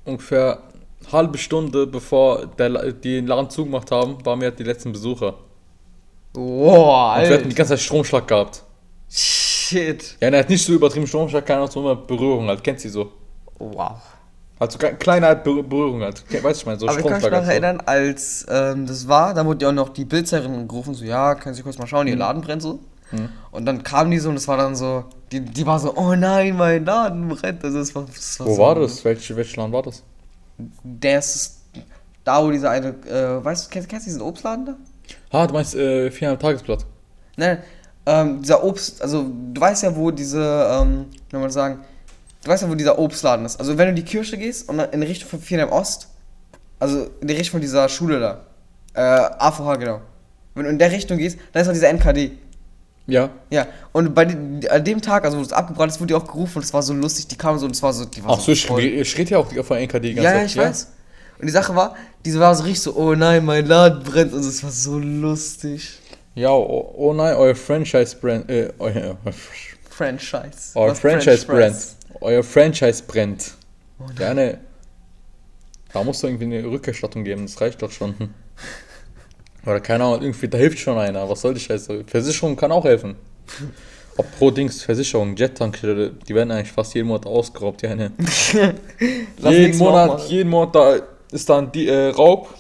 [0.05, 0.59] ungefähr
[1.11, 5.35] halbe Stunde bevor der, die den Laden zugemacht haben, waren wir die letzten Besucher.
[6.33, 7.47] Wow, Und wir hatten die Alter.
[7.55, 8.63] ganze Zeit Stromschlag gehabt.
[9.09, 10.17] Shit.
[10.21, 12.89] Ja, er hat nicht so übertrieben Stromschlag, keine Ahnung, so immer Berührung halt, kennt sie
[12.89, 13.11] so.
[13.59, 13.97] Wow.
[14.59, 17.23] Also kleine halt Ber- Berührung halt, weißt du, ich meine, so Aber ich kann mich
[17.23, 17.51] noch halt so.
[17.51, 21.33] erinnern, als ähm, das war, da wurde ja auch noch die Bildzeitung gerufen, so, ja,
[21.35, 22.79] können Sie kurz mal schauen, Ihr Laden brennt so.
[23.51, 26.13] Und dann kamen die so und es war dann so, die, die war so, oh
[26.15, 27.63] nein, mein Laden brennt.
[27.63, 29.03] Es war, das war Wo so, war das?
[29.05, 30.03] Welch, welches Land war das?
[30.83, 31.61] Der ist
[32.23, 34.75] da, wo dieser eine, äh, weißt du, kennst, kennst du diesen Obstladen da?
[35.31, 36.85] Ah, du meinst äh, viereinhalb Tagesblatt.
[37.37, 37.59] Nein,
[38.05, 41.79] ähm, dieser Obst, also du weißt ja, wo diese, ähm, wie soll man sagen,
[42.43, 43.59] du weißt ja, wo dieser Obstladen ist.
[43.59, 46.09] Also wenn du in die Kirche gehst und in Richtung von Viernem Ost,
[46.79, 48.41] also in die Richtung von dieser Schule da,
[48.93, 50.01] äh, AVH genau.
[50.53, 52.31] Wenn du in der Richtung gehst, dann ist noch dieser NKD.
[53.07, 53.29] Ja.
[53.49, 56.25] Ja, und bei de, an dem Tag, also wo es abgebrannt ist, wurde die auch
[56.25, 58.31] gerufen und es war so lustig, die kamen so und es war so, die war
[58.31, 58.69] Ach so, ich
[59.17, 60.49] rede ja auch von NKD die ganze Ja, ja, Zeit.
[60.51, 60.87] ich weiß.
[61.39, 64.39] Und die Sache war, diese war so richtig so, oh nein, mein Laden brennt und
[64.41, 65.99] es war so lustig.
[66.35, 69.17] Ja, oh, oh nein, euer Franchise-Brand, äh, euer,
[69.89, 70.71] Franchise.
[70.75, 71.95] euer Was Franchise-Brand, Fries.
[72.21, 73.53] euer Franchise brennt.
[73.99, 74.05] Oh.
[74.15, 74.59] Gerne.
[75.91, 78.15] Da musst du irgendwie eine Rückerstattung geben, das reicht doch schon.
[79.65, 81.29] Oder keine Ahnung, irgendwie, da hilft schon einer.
[81.29, 82.03] Was soll die Scheiße?
[82.07, 83.15] Versicherung kann auch helfen.
[84.17, 88.11] Ob pro Dings Versicherung, Jet-Tank, die werden eigentlich fast jeden Monat ausgeraubt, die eine.
[89.39, 90.95] Jeden Monat, jeden Monat da
[91.31, 92.53] ist dann die äh, Raub,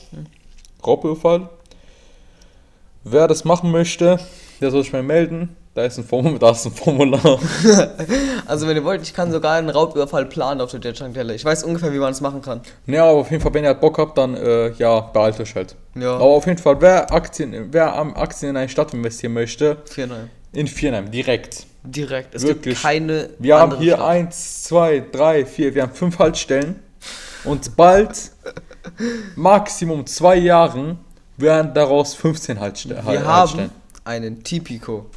[0.85, 1.49] Raubüberfall.
[3.03, 4.19] Wer das machen möchte,
[4.61, 5.55] der soll sich mal melden.
[5.73, 6.37] Da ist ein Formular.
[6.39, 7.39] Da ist ein Formular.
[8.45, 11.33] Also wenn ihr wollt, ich kann sogar einen Raubüberfall planen auf der Jetjankdelle.
[11.33, 12.59] Ich weiß ungefähr, wie man es machen kann.
[12.87, 15.55] ja, aber auf jeden Fall, wenn ihr halt Bock habt, dann äh, ja, behaltet euch
[15.55, 15.75] halt.
[15.95, 16.15] Ja.
[16.15, 20.27] Aber auf jeden Fall, wer Aktien, wer am Aktien in eine Stadt investieren möchte, Viereinhalb.
[20.51, 21.65] in Vierheim, direkt.
[21.83, 22.35] Direkt.
[22.35, 22.75] Es Wirklich.
[22.75, 24.07] gibt keine Wir haben hier Stadt.
[24.09, 26.79] eins, zwei, drei, vier, wir haben fünf Haltestellen.
[27.45, 28.31] Und bald,
[29.35, 30.99] Maximum zwei Jahren,
[31.37, 33.71] werden daraus 15 Halteste Wir haben
[34.03, 35.07] einen Tipico.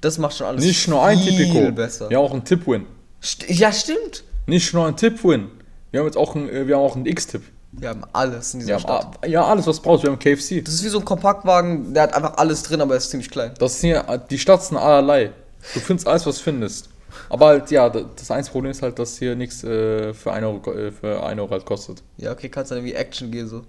[0.00, 1.70] Das macht schon alles Nicht nur ein Tipico.
[1.72, 2.10] besser.
[2.10, 2.86] Ja, auch ein Tipwin.
[3.22, 4.24] St ja, stimmt.
[4.46, 5.50] Nicht nur ein Tipwin.
[5.90, 7.42] Wir haben jetzt auch ein, äh, wir haben auch einen X-Tip.
[7.72, 9.18] Wir haben alles in dieser Wir Stadt.
[9.28, 10.02] ja, alles, was du brauchst.
[10.02, 10.62] Wir haben KFC.
[10.64, 13.30] Das ist wie so ein Kompaktwagen, der hat einfach alles drin, aber er ist ziemlich
[13.30, 13.52] klein.
[13.58, 15.32] Das hier, äh, die Stadt ein allerlei.
[15.74, 16.88] Du findest alles, was du findest.
[17.28, 20.44] Aber halt, ja, da- das einzige Problem ist halt, dass hier nichts äh, für 1
[20.46, 22.02] Euro, äh, für 1 Euro halt kostet.
[22.16, 23.62] Ja, okay, kannst dann irgendwie Action gehen so.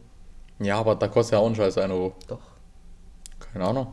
[0.59, 2.15] Ja, aber da kostet ja auch ein Scheiß 1 Euro.
[2.27, 2.39] Doch.
[3.51, 3.87] Keine Ahnung.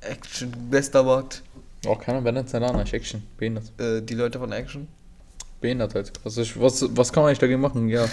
[0.00, 1.42] Action, bester Markt.
[1.86, 2.82] Auch keiner, wer nennt sein Name?
[2.82, 3.22] Ich Action.
[3.38, 3.72] Behindert.
[3.78, 4.88] Äh, die Leute von Action.
[5.60, 6.12] Behindert halt.
[6.24, 7.88] Was, ist, was, was kann man eigentlich dagegen machen?
[7.88, 8.06] Ja.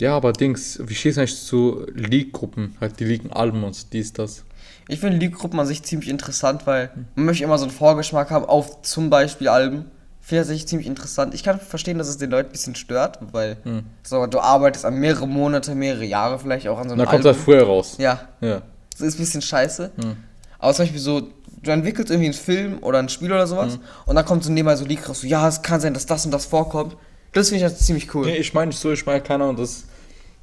[0.00, 2.76] Ja, aber Dings, wie stehst du eigentlich zu League-Gruppen?
[2.80, 4.44] Halt die League-Alben und dies, das.
[4.86, 8.44] Ich finde League-Gruppen an sich ziemlich interessant, weil man möchte immer so einen Vorgeschmack haben
[8.44, 9.86] auf zum Beispiel Alben.
[10.20, 11.34] Finde ich ziemlich interessant.
[11.34, 13.82] Ich kann verstehen, dass es den Leuten ein bisschen stört, weil Hm.
[14.04, 17.24] so, du arbeitest an mehrere Monate, mehrere Jahre vielleicht auch an so einem dann kommt
[17.26, 17.32] Album.
[17.34, 17.96] halt früher raus.
[17.98, 18.62] Ja, Ja.
[18.92, 19.90] das ist ein bisschen scheiße.
[20.00, 20.16] Hm.
[20.58, 21.20] Aber zum Beispiel so,
[21.62, 23.80] du entwickelst irgendwie einen Film oder ein Spiel oder sowas Hm.
[24.06, 26.24] und dann kommt so nebenbei so Leak raus, so, ja, es kann sein, dass das
[26.24, 26.96] und das vorkommt.
[27.32, 28.26] Das finde ich halt ziemlich cool.
[28.26, 29.84] Nee, ich meine nicht so, ich meine, keine Ahnung, das.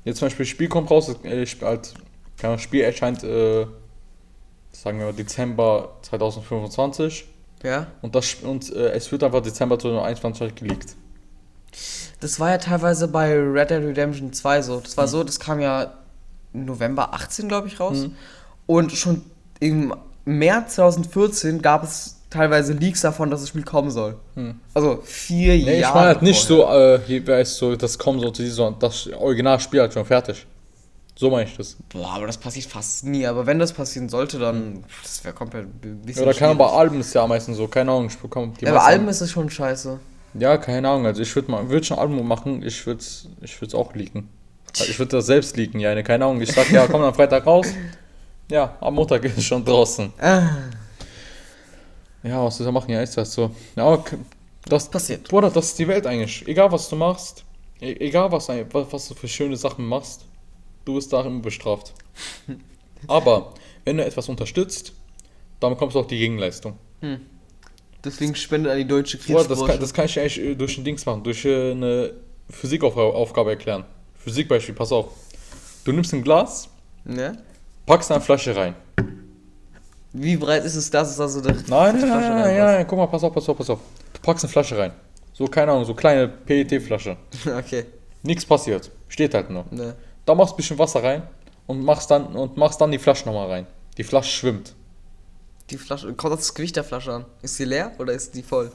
[0.03, 1.93] Jetzt zum Beispiel Spiel kommt raus, äh, ich, halt,
[2.43, 3.65] Ahnung, Spiel erscheint, äh,
[4.71, 7.25] sagen wir mal, Dezember 2025
[7.63, 7.87] Ja.
[8.03, 10.95] und, das, und äh, es wird einfach Dezember 2021 halt geleakt.
[12.19, 14.79] Das war ja teilweise bei Red Dead Redemption 2 so.
[14.79, 15.93] Das war so, das kam ja
[16.53, 18.05] November 18, glaube ich, raus.
[18.67, 19.23] Und schon
[19.59, 19.93] im
[20.25, 24.15] März 2014 gab es teilweise Leaks davon, dass das Spiel kommen soll.
[24.73, 25.65] Also vier Hm.
[25.65, 25.95] Nee, ich Jahre.
[25.95, 26.99] meine halt nicht vorher.
[27.07, 30.45] so, äh, ist so, das kommt so zu dieser, das Originalspiel halt schon fertig.
[31.17, 31.77] So meine ich das.
[31.89, 33.25] Boah, aber das passiert fast nie.
[33.25, 34.83] Aber wenn das passieren sollte, dann.
[35.01, 36.23] Das wäre komplett ein bisschen.
[36.23, 36.73] Oder keine Ahnung, bei.
[36.73, 39.31] Alben ist ja meistens so, keine Ahnung, ich bekomme die Ja, bei Alben ist es
[39.31, 39.97] schon scheiße.
[40.37, 43.29] Ja, keine Ahnung, also ich würde mal, würde schon ein Album machen, ich würde es
[43.41, 44.27] ich würd's auch leaken.
[44.77, 46.41] Ich würde das selbst leaken, ja, keine Ahnung.
[46.41, 47.67] Ich sag, ja, komm am Freitag raus.
[48.49, 50.13] Ja, am Montag ist es schon draußen.
[50.19, 50.49] Ah,
[52.23, 52.91] Ja, was soll ich machen?
[52.91, 53.51] Ja, ist das so.
[53.75, 54.17] Ja, okay.
[54.65, 55.27] das Passiert.
[55.27, 56.47] Bruder, das ist die Welt eigentlich.
[56.47, 57.43] Egal, was du machst,
[57.81, 60.25] e egal, was, was, du für schöne Sachen machst,
[60.85, 61.93] du wirst da immer bestraft.
[63.07, 63.53] Aber,
[63.83, 64.93] wenn du etwas unterstützt,
[65.59, 66.77] dann bekommst du auch die Gegenleistung.
[68.03, 69.67] deswegen spendet an die deutsche Bruder, das, Krebsforschung.
[69.67, 72.13] kann, das kann ich eigentlich äh, durch ein Dings machen, durch äh, eine
[72.49, 73.85] Physikaufgabe erklären.
[74.15, 75.07] Physikbeispiel, pass auf.
[75.83, 76.69] Du nimmst ein Glas,
[77.05, 77.37] Ne?
[77.85, 78.75] Packst eine Flasche rein.
[80.13, 82.97] Wie breit ist es, dass es also der Nein, nein, nein, nein, nein, nein, guck
[82.97, 83.79] mal, pass auf, pass auf, pass auf.
[84.13, 84.93] Du packst eine Flasche rein.
[85.33, 87.17] So, keine Ahnung, so kleine PET-Flasche.
[87.45, 87.85] Okay.
[88.23, 88.89] Nichts passiert.
[89.07, 89.65] Steht halt nur.
[89.69, 89.95] Ne.
[90.25, 91.23] Da machst du ein bisschen Wasser rein
[91.67, 93.67] und machst dann, und machst dann die Flasche nochmal rein.
[93.97, 94.73] Die Flasche schwimmt.
[95.69, 97.25] Die Flasche, kommt das Gewicht der Flasche an?
[97.41, 98.71] Ist sie leer oder ist die voll?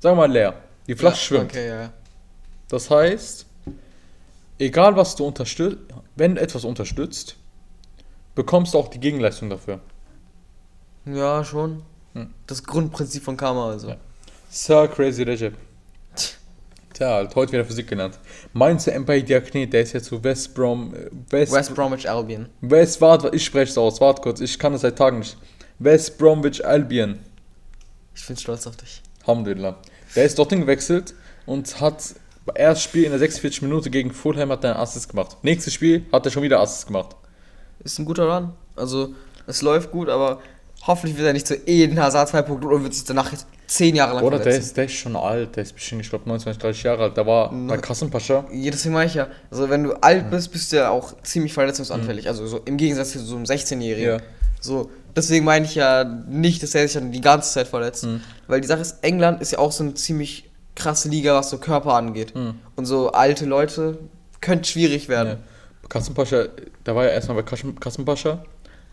[0.00, 0.54] Wir mal leer.
[0.86, 1.52] Die Flasche ja, schwimmt.
[1.52, 1.92] Okay, ja.
[2.68, 3.46] Das heißt,
[4.58, 5.78] egal was du unterstützt,
[6.16, 7.36] wenn du etwas unterstützt,
[8.34, 9.80] bekommst du auch die Gegenleistung dafür.
[11.04, 11.82] Ja, schon.
[12.14, 12.32] Hm.
[12.46, 13.88] Das Grundprinzip von Karma also.
[13.88, 13.96] Ja.
[14.50, 15.54] Sir Crazy Recep.
[16.92, 18.18] Tja, halt heute wieder Physik gelernt.
[18.52, 22.48] Meinst du Empire Diakne, der ist jetzt zu West Brom, äh, West, West Bromwich Albion.
[22.60, 25.36] West, warte, ich spreche es aus, warte kurz, ich kann es seit Tagen nicht.
[25.78, 27.20] West Bromwich Albion,
[28.14, 29.00] Ich bin stolz auf dich.
[29.24, 29.78] Alhamdulillah.
[30.16, 31.14] Der ist dorthin gewechselt
[31.46, 32.16] und hat
[32.54, 35.36] erstes Spiel in der 46 Minute gegen Fulham hat er einen Assist gemacht.
[35.42, 37.16] Nächstes Spiel hat er schon wieder Assist gemacht.
[37.84, 38.52] Ist ein guter Run.
[38.76, 39.14] Also,
[39.46, 40.40] es läuft gut, aber
[40.86, 44.14] Hoffentlich wird er nicht zu Eden Hazard 2.0 und wird sich danach jetzt 10 Jahre
[44.14, 44.66] lang Oder der verletzen.
[44.66, 47.16] ist, der ist schon alt, der ist bestimmt, ich glaube 29, 30 Jahre alt.
[47.16, 48.46] Der war bei Kassenpascha.
[48.50, 49.28] Ja, deswegen meine ich ja.
[49.50, 52.28] Also, wenn du alt bist, bist du ja auch ziemlich verletzungsanfällig.
[52.28, 54.08] Also, so im Gegensatz zu so einem 16-Jährigen.
[54.08, 54.18] Ja.
[54.58, 58.04] So, deswegen meine ich ja nicht, dass er sich dann die ganze Zeit verletzt.
[58.04, 58.22] Mhm.
[58.46, 61.58] Weil die Sache ist, England ist ja auch so eine ziemlich krasse Liga, was so
[61.58, 62.34] Körper angeht.
[62.34, 62.54] Mhm.
[62.74, 63.98] Und so alte Leute
[64.40, 65.36] könnte schwierig Ja.
[65.90, 66.44] Kassenpascha,
[66.86, 68.42] der war ja erstmal bei Kassen- Kassenpascha.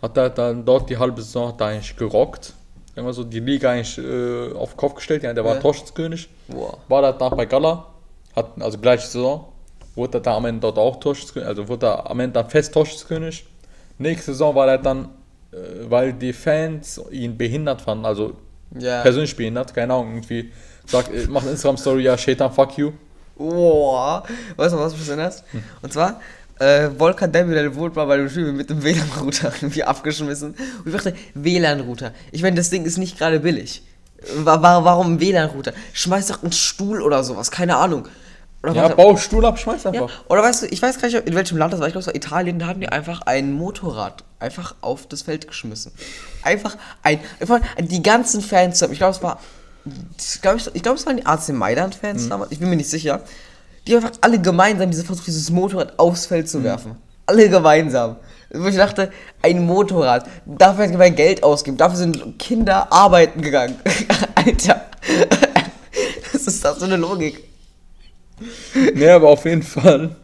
[0.01, 2.53] Hat er dann dort die halbe Saison hat er eigentlich gerockt.
[2.95, 5.23] Immer so die Liga eigentlich äh, auf den Kopf gestellt.
[5.23, 5.61] Ja, der war Ja.
[5.61, 6.27] Torschützkönig.
[6.49, 6.77] Boah.
[6.89, 7.85] War danach bei Gala.
[8.35, 9.45] Hat, also gleiche Saison.
[9.95, 11.47] Wurde er da am Ende dort auch Torschützkönig.
[11.47, 13.45] Also wurde er am Ende dann fest Torschützkönig.
[13.99, 15.05] Nächste Saison war er dann,
[15.51, 15.57] äh,
[15.89, 18.05] weil die Fans ihn behindert fanden.
[18.05, 18.33] Also
[18.77, 19.01] Ja.
[19.01, 19.73] persönlich behindert.
[19.73, 20.51] Keine Ahnung, irgendwie.
[20.85, 22.91] Sagt, äh, macht Instagram-Story, ja, Shaitan, fuck you.
[23.35, 24.23] Boah.
[24.55, 25.43] Weißt du, was du hast?
[25.51, 25.63] Hm.
[25.83, 26.19] Und zwar,
[26.59, 30.51] äh, Volkan Demirel wurde mal bei dem Spiel mit dem WLAN-Router irgendwie abgeschmissen.
[30.51, 32.13] Und ich dachte, WLAN-Router.
[32.31, 33.83] Ich meine, das Ding ist nicht gerade billig.
[34.35, 35.73] Wa- wa- Warum ein WLAN-Router?
[35.93, 38.07] Schmeiß doch einen Stuhl oder sowas, keine Ahnung.
[38.63, 40.09] Oder Ja, bau Stuhl ab, schmeiß ja, einfach.
[40.29, 42.07] oder weißt du, ich weiß gar nicht, in welchem Land das war, ich glaube, es
[42.07, 45.91] war Italien, da haben die einfach ein Motorrad einfach auf das Feld geschmissen.
[46.41, 49.39] Einfach ein, einfach die ganzen Fans, ich glaube, es war,
[50.17, 52.29] ich glaube, ich es waren die AC Mailand-Fans Mhm.
[52.29, 53.21] damals, ich bin mir nicht sicher,
[53.87, 56.49] die haben einfach alle gemeinsam diese versucht, dieses Motorrad aufs Feld Mhm.
[56.49, 56.95] zu werfen.
[57.25, 58.17] Alle gemeinsam.
[58.51, 59.11] Wo ich dachte,
[59.41, 63.75] ein Motorrad, dafür hätte ich mein Geld ausgeben, dafür sind Kinder arbeiten gegangen.
[64.35, 64.85] Alter.
[66.31, 67.43] Was ist das für eine Logik?
[68.93, 70.15] Nee, aber auf jeden Fall.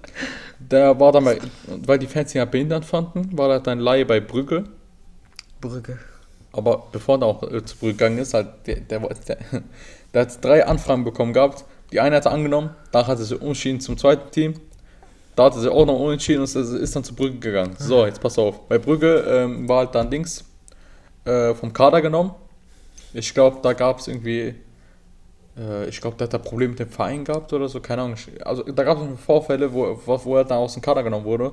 [0.60, 4.06] Der war dann bei, weil die Fans ihn ja behindert fanden, war er dann Laie
[4.06, 4.64] bei Brügge.
[5.60, 6.00] Brücke.
[6.54, 9.38] Aber bevor er auch äh, zu Brügge gegangen ist, halt, der, der, der,
[10.14, 11.66] der hat drei Anfragen bekommen gehabt.
[11.94, 14.56] Die eine hat er angenommen, da hat er sich umentschieden zum zweiten Team.
[15.36, 17.76] Da hat er sich auch noch unentschieden und ist- dann zu Brügge gegangen.
[17.78, 18.68] So, jetzt pass auf.
[18.68, 20.44] Bei Brügge ähm, war halt dann Dings
[21.26, 22.32] äh, vom Kader genommen.
[23.14, 24.56] Ich glaube, da gab es irgendwie,
[25.58, 28.18] äh, ich glaube, da hat er Probleme mit dem Verein gehabt oder so, keine Ahnung.
[28.44, 31.52] Also da gab es Vorfälle, wo, wo, wo er dann aus dem Kader genommen wurde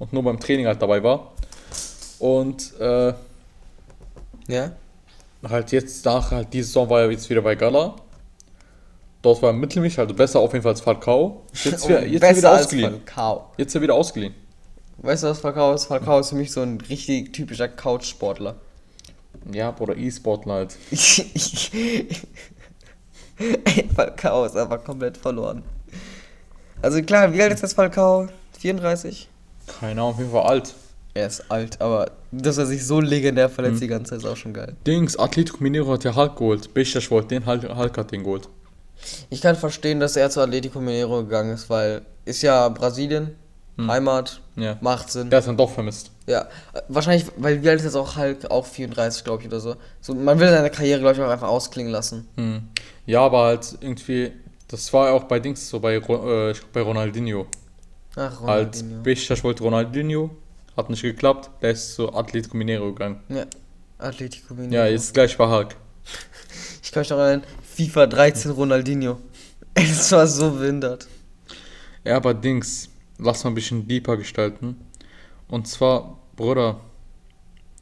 [0.00, 1.32] und nur beim Training halt dabei war.
[2.18, 3.12] Und äh,
[4.48, 4.72] Ja?
[5.48, 7.94] halt jetzt nach halt diese Saison war er jetzt wieder bei Gala.
[9.22, 11.44] Dort war er mittelmäßig, also besser auf jeden Fall als Falcao.
[11.64, 13.00] Jetzt, Oh, jetzt er wieder als ausgeliehen.
[13.56, 14.34] Jetzt ist er wieder ausgeliehen.
[14.98, 15.86] Weißt du, was Falcao ist?
[15.86, 18.56] Falcao ist für mich so ein richtig typischer Couchsportler.
[19.52, 20.76] Ja, oder E-Sportler halt.
[23.38, 25.62] Ey, Falcao ist einfach komplett verloren.
[26.82, 28.28] Also klar, wie alt ist das Falcao?
[28.58, 29.28] 34?
[29.80, 30.74] Keine Ahnung, auf jeden Fall alt.
[31.14, 33.80] Er ist alt, aber dass er sich so legendär verletzt Mhm.
[33.80, 34.76] die ganze Zeit ist auch schon geil.
[34.86, 36.74] Dings, Atletico Mineiro hat ja Hulk geholt.
[36.74, 38.48] Besiktas wollte den, Hulk, Hulk hat den geholt.
[39.30, 43.34] Ich kann verstehen, dass er zu Atletico Mineiro gegangen ist, weil ist ja Brasilien,
[43.80, 44.62] Heimat, Hm.
[44.64, 44.76] Ja.
[44.80, 45.30] macht Sinn.
[45.30, 46.10] Der ist dann doch vermisst.
[46.26, 46.48] Ja,
[46.88, 48.50] wahrscheinlich, weil wie alt ist jetzt auch Hulk?
[48.50, 49.76] Auch 34, glaube ich, oder so.
[50.00, 50.14] so.
[50.16, 52.26] Man will seine Karriere, glaube ich, auch einfach ausklingen lassen.
[52.36, 52.62] Hm.
[53.06, 54.32] Ja, aber halt irgendwie,
[54.66, 57.46] das war ja auch bei Dings so, bei, äh, bei Ronaldinho.
[58.16, 59.02] Ach, Halt, Ronaldinho.
[59.04, 60.30] Besiktas wollte Ronaldinho,
[60.76, 63.20] hat nicht geklappt, der ist zu Atletico Mineiro gegangen.
[63.28, 63.44] Ja,
[63.98, 64.74] Atletico Mineiro.
[64.86, 65.76] Ja, jetzt gleich bei Hulk.
[66.82, 67.44] Ich kann mich noch erinnern,
[67.78, 69.18] FIFA 13 Ronaldinho.
[69.74, 71.06] Das war so behindert.
[72.02, 74.74] Ja, aber Dings, lass mal ein bisschen deeper gestalten.
[75.46, 76.80] Und zwar, Bruder,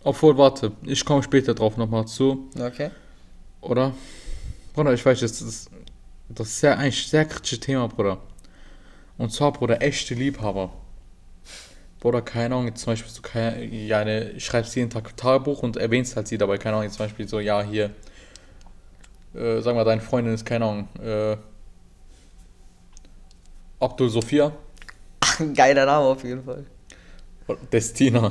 [0.05, 2.91] obwohl, warte, ich komme später drauf nochmal zu, Okay.
[3.63, 3.95] oder?
[4.75, 5.71] Bruder, ich weiß, das ist,
[6.29, 8.19] das ist sehr, eigentlich sehr kritisches Thema, Bruder.
[9.17, 10.71] Und zwar, Bruder, echte Liebhaber.
[12.01, 15.79] Bruder, keine Ahnung, jetzt zum Beispiel so, keine, ja, eine, schreibst jeden Tag Tagebuch und
[15.79, 17.91] erwähnst halt sie dabei, keine Ahnung, jetzt zum Beispiel so, ja, hier,
[19.37, 21.37] äh, sag mal, deine Freundin ist, keine Ahnung, äh,
[23.79, 24.53] Abdul Sophia,
[25.21, 26.65] Ach, ein geiler Name auf jeden Fall.
[27.73, 28.31] Destina.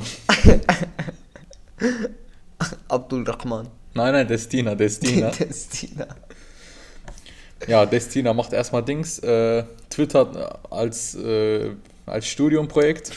[2.88, 3.68] Abdul Rahman.
[3.94, 5.30] Nein, nein, Destina, Destina.
[5.38, 6.06] Destina.
[7.66, 11.70] ja, Destina macht erstmal Dings, äh, Twitter als, äh,
[12.04, 13.12] als Studiumprojekt.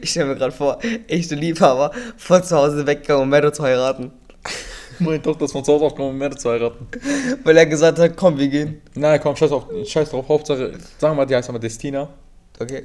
[0.00, 4.10] Ich stelle mir gerade vor, echte Liebhaber von zu Hause weggegangen, um Meadow zu heiraten.
[5.00, 6.86] Meine Tochter ist von zu Hause aufgenommen, um mehr zu heiraten.
[7.44, 8.80] Weil er gesagt hat, komm, wir gehen.
[8.94, 12.08] Nein, komm, scheiß, auf, scheiß drauf, Hauptsache, sagen wir mal, die heißt aber Destina.
[12.58, 12.84] Okay.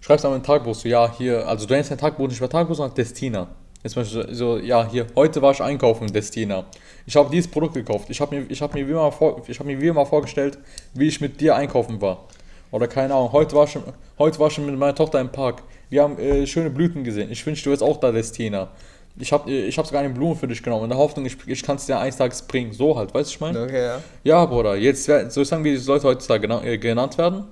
[0.00, 2.74] Schreibst aber ein Tagebuch, so, ja, hier, also du nennst dein Tagebuch nicht mehr Tagebuch,
[2.74, 3.48] sondern Destina.
[3.82, 6.64] Jetzt Beispiel so, ja, hier, heute war ich einkaufen, Destina.
[7.06, 8.08] Ich habe dieses Produkt gekauft.
[8.08, 10.58] Ich habe mir, ich hab mir, wie immer vor, ich hab mir wie immer vorgestellt,
[10.94, 12.24] wie ich mit dir einkaufen war.
[12.70, 13.78] Oder keine Ahnung, heute war ich,
[14.18, 15.62] heute war ich mit meiner Tochter im Park.
[15.90, 17.30] Wir haben äh, schöne Blüten gesehen.
[17.30, 18.68] Ich wünsche, du wärst auch da, Destina.
[19.16, 21.62] Ich habe ich hab sogar eine Blume für dich genommen, in der Hoffnung, ich, ich
[21.62, 22.72] kann es dir eines Tages bringen.
[22.72, 23.62] So halt, weißt du, ich meine?
[23.62, 24.00] Okay, ja.
[24.24, 27.44] Ja, Bruder, jetzt soll ich sagen, wie die Leute heutzutage gena äh, genannt werden?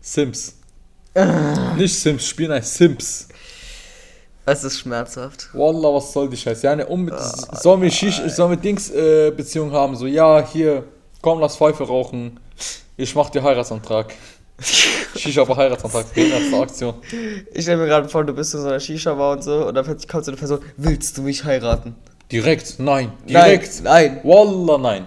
[0.00, 0.56] Sims.
[1.76, 3.28] Nicht Sims spielen, nein, Sims.
[4.46, 5.48] Es ist schmerzhaft.
[5.54, 6.66] Wallah, was soll die Scheiße?
[6.66, 7.10] Ja, ne, um,
[7.52, 9.96] sollen wir, Shish, sollen wir Dings äh, Beziehung haben?
[9.96, 10.84] So, ja, hier,
[11.22, 12.38] komm, lass Pfeife rauchen.
[12.96, 14.12] Ich mach dir Heiratsantrag.
[15.16, 16.94] Shisha aber Heiratsantrag, behinderte Aktion.
[17.52, 19.84] Ich stelle mir gerade vor, du bist in so einer Shisha-Bar und so und dann
[19.84, 21.94] kommt so eine Person, willst du mich heiraten?
[22.30, 23.82] Direkt, nein, direkt.
[23.82, 25.06] Nein, Wallah, nein.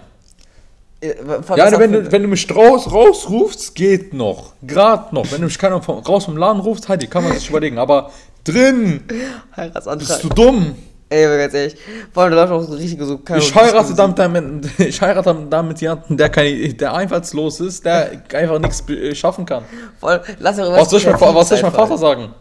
[1.00, 4.54] Ja, ne, wenn, du, wenn du mich raus, rausrufst, geht noch.
[4.66, 5.30] Grad noch.
[5.30, 7.78] Wenn du mich keiner vom, raus vom Laden rufst, halt, die kann man sich überlegen.
[7.78, 8.10] Aber
[8.42, 9.04] drin,
[9.56, 10.08] Heiratsantrag.
[10.08, 10.74] bist du dumm.
[11.10, 11.76] Ey, aber ganz ehrlich,
[12.12, 13.18] vor allem, da läuft auch so richtig so...
[13.36, 14.14] Ich heirate Diskussion.
[14.14, 19.46] damit, ich heirate damit jemanden, der, keine, der einfallslos ist, der einfach nichts be- schaffen
[19.46, 19.64] kann.
[19.98, 21.88] Vor allem, lass Was soll ich, mein, was soll ich mein einfallen.
[21.88, 22.34] Vater sagen?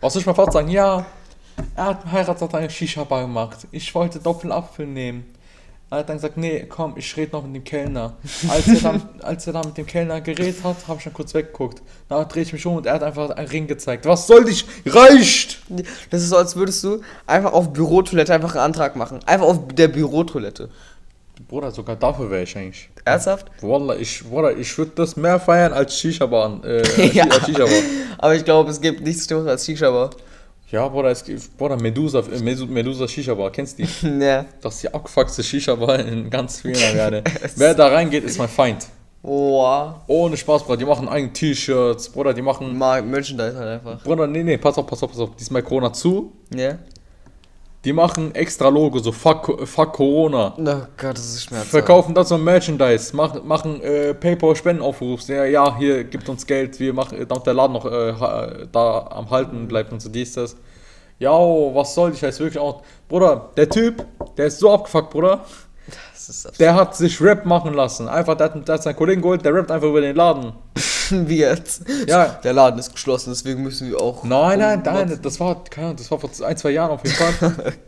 [0.00, 0.68] Was soll ich mein Vater sagen?
[0.70, 1.06] Ja,
[1.76, 3.58] er hat heiratet eine Shisha-Bar gemacht.
[3.70, 5.33] Ich wollte Doppelapfel nehmen.
[5.90, 8.14] Er hat dann gesagt, nee, komm, ich rede noch mit dem Kellner.
[8.48, 11.34] Als er dann, als er dann mit dem Kellner geredet hat, habe ich dann kurz
[11.34, 11.82] weggeguckt.
[12.08, 14.04] Dann drehe ich mich um und er hat einfach einen Ring gezeigt.
[14.06, 14.64] Was soll dich?
[14.86, 15.62] Reicht!
[16.10, 19.20] Das ist so, als würdest du einfach auf Bürotoilette einfach einen Antrag machen.
[19.26, 20.68] Einfach auf der Bürotoilette.
[21.48, 22.88] Bruder, sogar dafür wäre ich eigentlich.
[23.04, 23.50] Ernsthaft?
[23.60, 26.64] Wallah, ich, Bruder, ich würde das mehr feiern als Shisha-Bar.
[26.64, 27.24] Äh, als Ja.
[27.24, 27.68] als Shisha-Bar.
[28.18, 30.10] Aber ich glaube, es gibt nichts Schlimmeres als Shisha-Bar.
[30.70, 34.08] Ja, Bruder, es gibt, Bruder, Medusa, Medu- Medusa Shisha-Bar, kennst du die?
[34.24, 34.44] ja.
[34.60, 37.22] Das ist die abgefuckte Shisha-Bar in ganz Wiener Werde.
[37.56, 38.86] Wer da reingeht, ist mein Feind.
[39.22, 40.02] Boah.
[40.06, 40.76] Ohne Spaß, Bruder.
[40.78, 42.76] Die machen eigene T-Shirts, Bruder, die machen.
[42.76, 44.02] Mal Merchandise halt einfach.
[44.02, 45.36] Bruder, nee, nee, pass auf, pass auf, pass auf.
[45.36, 46.32] Diesmal Corona zu.
[46.54, 46.78] Ja?
[47.84, 50.54] Die machen extra Logo, so fuck, fuck Corona.
[50.56, 51.70] Oh Gott, das ist schmerzhaft.
[51.70, 55.28] Verkaufen das so Merchandise, machen, machen äh, PayPal-Spendenaufrufs.
[55.28, 59.06] Ja, ja, hier gibt uns Geld, wir machen, damit der Laden noch äh, ha- da
[59.10, 60.56] am Halten bleibt und so dies, das.
[61.18, 62.82] Ja, was soll ich, heißt wirklich auch.
[63.08, 64.04] Bruder, der Typ,
[64.36, 65.44] der ist so abgefuckt, Bruder.
[66.58, 68.08] Der hat sich Rap machen lassen.
[68.08, 70.52] Einfach, der hat, der hat seinen Kollegen geholt, der rappt einfach über den Laden.
[71.10, 71.82] Wie jetzt?
[72.06, 72.38] Ja.
[72.42, 74.24] Der Laden ist geschlossen, deswegen müssen wir auch.
[74.24, 77.16] Nein, nein, nein, das war, keine Ahnung, das war vor ein, zwei Jahren auf jeden
[77.16, 77.74] Fall.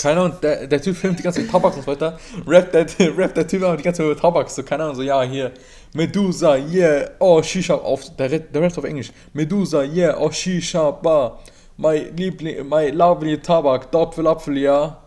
[0.00, 2.18] Keine Ahnung, der, der Typ filmt die ganze Zeit Tabak und so weiter.
[2.46, 2.86] Rappt der,
[3.18, 4.48] rappt der Typ aber die ganze Zeit über Tabak.
[4.50, 5.52] So, keine Ahnung, so, ja, hier,
[5.94, 9.12] Medusa, yeah, oh, Shisha, auf, der, der rappt auf Englisch.
[9.32, 11.40] Medusa, yeah, oh, Shisha, bar.
[11.76, 14.98] My Liebling, my lovely Tabak, Doppelapfel, ja.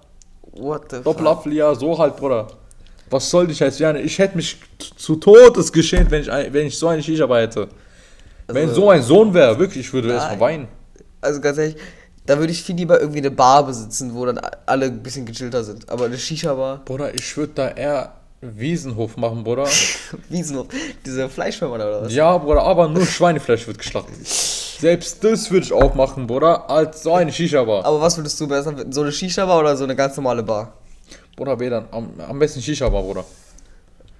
[0.53, 1.05] What the fuck?
[1.05, 2.47] Doppelapfel, ja, so halt, Bruder.
[3.11, 4.03] Was soll ich jetzt werden?
[4.03, 4.57] Ich hätte mich
[4.97, 7.67] zu Todes geschämt, wenn ich, wenn ich so eine Shisha-Bar hätte.
[8.47, 10.17] Wenn Also- so ein Sohn wäre, wirklich, ich würde Nein.
[10.17, 10.67] erstmal weinen.
[11.21, 11.75] Also ganz ehrlich,
[12.25, 15.63] da würde ich viel lieber irgendwie eine Bar besitzen, wo dann alle ein bisschen gechillter
[15.63, 15.89] sind.
[15.89, 19.67] Aber eine Shisha-Bar, Bruder, ich würde da eher Wiesenhof machen, Bruder.
[20.29, 20.67] Wiesenhof,
[21.05, 22.13] diese Fleischfirma oder was?
[22.13, 24.15] Ja, Bruder, aber nur Schweinefleisch wird geschlachtet.
[24.25, 27.85] Selbst das würde ich auch machen, Bruder, als so eine Shisha-Bar.
[27.85, 28.73] Aber was würdest du besser?
[28.89, 30.73] So eine Shisha-Bar oder so eine ganz normale Bar?
[31.41, 33.25] Bruder, weder, am, am besten Shisha-Bar, Bruder.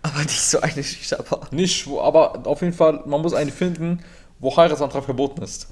[0.02, 1.50] Aber nicht so eine Shisha-Bar.
[1.52, 4.00] Nicht, aber auf jeden Fall, man muss eine finden,
[4.40, 5.68] wo Heiratsantrag verboten ist.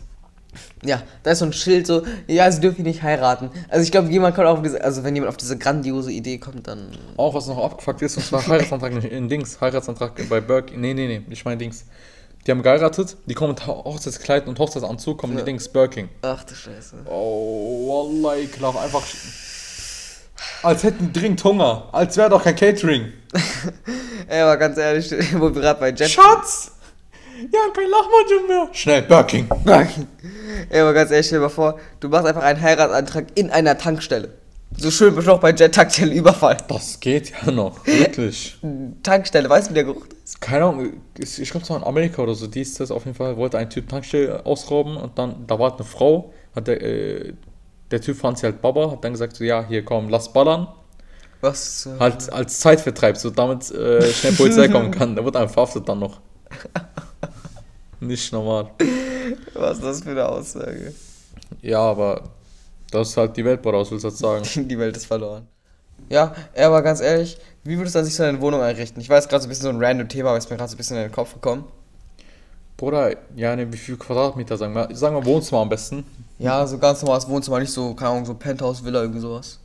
[0.86, 3.50] Ja, da ist so ein Schild so, ja, sie dürfen nicht heiraten.
[3.68, 6.68] Also ich glaube, jemand kommt auf diese, also wenn jemand auf diese grandiose Idee kommt,
[6.68, 6.91] dann.
[7.18, 10.93] Auch was noch abgefuckt ist, und zwar Heiratsantrag in, in Dings, Heiratsantrag bei Burke, nee,
[10.93, 11.86] nee, nee, nicht mein Dings.
[12.45, 15.39] Die haben geheiratet, die kommen mit Ho- Hochzeitskleid und Hochzeitsanzug, kommen Ja.
[15.39, 16.10] die Dings, Birking.
[16.22, 16.97] Ach du Scheiße.
[17.06, 17.88] Oh,
[18.24, 19.02] Wallah, ekelhaft, einfach.
[20.62, 23.14] Als hätten dringend Hunger, als wäre doch kein Catering.
[24.28, 26.10] Ey, aber ganz ehrlich, wo wir gerade bei Jet.
[26.10, 26.72] Schatz!
[27.39, 28.68] Ja, kein Lachmann mehr.
[28.74, 29.47] Schnell, Birking.
[30.70, 33.78] Ey, aber ganz ehrlich, stell dir mal vor, du machst einfach einen Heiratsantrag in einer
[33.78, 34.34] Tankstelle.
[34.76, 36.57] So schön noch bei Jet Tankstelle Überfall.
[36.68, 38.57] Das geht ja noch, wirklich.
[39.03, 40.41] Tankstelle, weißt du, wie der Geruch ist?
[40.41, 43.16] Keine Ahnung, ich glaube, es war in Amerika oder so, die ist das auf jeden
[43.16, 47.34] Fall, wollte ein Typ Tankstelle ausrauben und dann, da war eine Frau, hat der, äh,
[47.92, 50.68] der Typ fand sie halt Baba, hat dann gesagt, so, ja, hier komm, lass ballern.
[51.42, 51.84] Was?
[51.84, 55.16] zur Halt als Zeitvertreib, so damit äh, schnell Polizei kommen kann.
[55.16, 56.20] Der wird einfach verhaftet dann noch.
[58.00, 58.72] Nicht normal.
[59.54, 60.94] Was ist das für eine Aussage?
[61.62, 62.30] Ja, aber
[62.92, 64.44] das ist halt die Welt, was willst du jetzt sagen?
[64.68, 65.48] Die Welt ist verloren.
[66.10, 69.02] Ja, aber ganz ehrlich, wie würdest du an sich so eine Wohnung einrichten?
[69.02, 70.76] Ich weiß gerade so ein bisschen so ein random Thema, aber ist mir gerade so
[70.76, 71.66] ein bisschen in den Kopf gekommen.
[72.78, 74.96] Bruder, ja, ne, wie viel Quadratmeter sagen wir?
[74.96, 76.06] Sagen wir Wohnzimmer am besten.
[76.40, 79.60] Ja, so ganz normales Wohnzimmer, nicht so, keine Ahnung, so Penthouse, Villa, irgendwie sowas.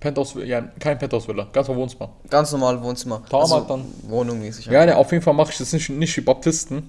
[0.00, 2.10] Penthouse, ja, kein Penthouse-Villa, ganz normal Wohnzimmer.
[2.28, 3.22] Ganz normale Wohnzimmer.
[3.30, 4.66] Da also, halt dann- Wohnung mäßig.
[4.66, 6.88] Ja, ne, auf jeden Fall mache ich das nicht, nicht wie Baptisten.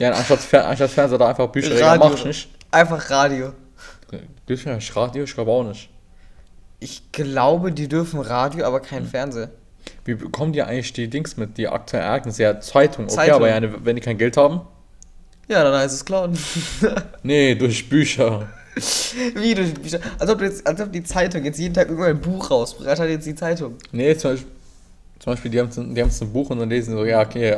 [0.00, 2.08] Ja, anstatt, Fer anstatt Fernseher da einfach Bücher regeln, Radio.
[2.08, 2.48] mach ich nicht.
[2.70, 3.52] Einfach Radio.
[4.48, 5.24] Dürfen ja nicht Radio?
[5.24, 5.88] Ich glaube auch nicht.
[6.80, 8.84] Ich glaube, die dürfen Radio, aber Hm.
[8.84, 9.50] kein Fernseher.
[10.04, 12.42] Wie bekommen die eigentlich die Dings mit, die aktuellen Ereignisse?
[12.42, 13.36] Ja, Zeitung, okay, Zeitung.
[13.36, 14.62] aber ja, wenn die kein Geld haben?
[15.48, 16.38] Ja, dann heißt es klauen.
[17.22, 18.48] Nee, durch Bücher.
[19.36, 20.00] Wie durch Bücher.
[20.18, 22.98] Als ob, du jetzt, als ob die Zeitung jetzt jeden Tag irgendein Buch rausbringt.
[22.98, 23.76] hat jetzt die Zeitung.
[23.92, 24.50] Nee, zum Beispiel,
[25.20, 27.20] zum Beispiel die haben die haben so ein Buch und dann lesen sie so, ja,
[27.22, 27.56] okay,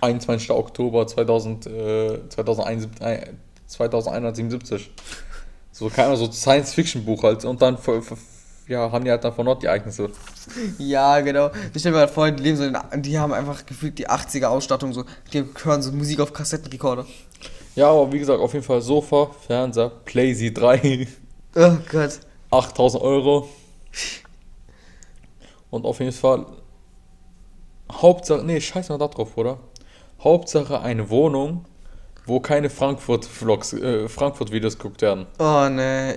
[0.00, 0.50] 21.
[0.50, 3.26] Oktober 2000, äh, 2071, äh,
[3.66, 4.90] 2177.
[5.72, 7.44] So, keine Ahnung, so Science-Fiction-Buch halt.
[7.44, 8.16] Und dann ver- ver-
[8.68, 10.10] ja, haben die halt dann von die Ereignisse.
[10.78, 11.50] Ja, genau.
[11.74, 14.46] Ich stell mir halt vor, die leben so in, die haben einfach gefühlt die 80er
[14.46, 17.06] Ausstattung so, die hören so Musik auf Kassettenrekorder.
[17.74, 21.06] Ja, aber wie gesagt, auf jeden Fall Sofa, Fernseher, Playsee 3,
[21.54, 22.20] Oh Gott.
[22.50, 23.48] 8000 Euro.
[25.70, 26.46] Und auf jeden Fall
[27.90, 29.58] Hauptsache, nee, scheiß mal da drauf, oder?
[30.20, 31.64] Hauptsache eine Wohnung,
[32.26, 35.26] wo keine Frankfurt-Vlogs, äh, Frankfurt-Videos geguckt werden.
[35.38, 36.14] Oh ne,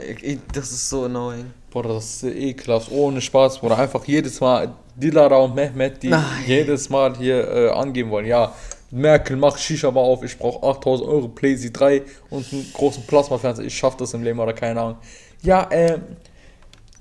[0.54, 1.54] das ist so annoying.
[1.72, 3.78] Boah, das ist ekelhaft, ohne Spaß, Bruder.
[3.78, 6.24] Einfach jedes Mal Dilara und Mehmet, die Nein.
[6.46, 8.26] jedes Mal hier äh, angeben wollen.
[8.26, 8.54] Ja,
[8.92, 13.66] Merkel macht Shisha mal auf, ich brauche 8000 Euro Playsee 3 und einen großen Plasmafernseher.
[13.66, 14.98] Ich schaff das im Leben oder keine Ahnung.
[15.42, 16.02] Ja, ähm,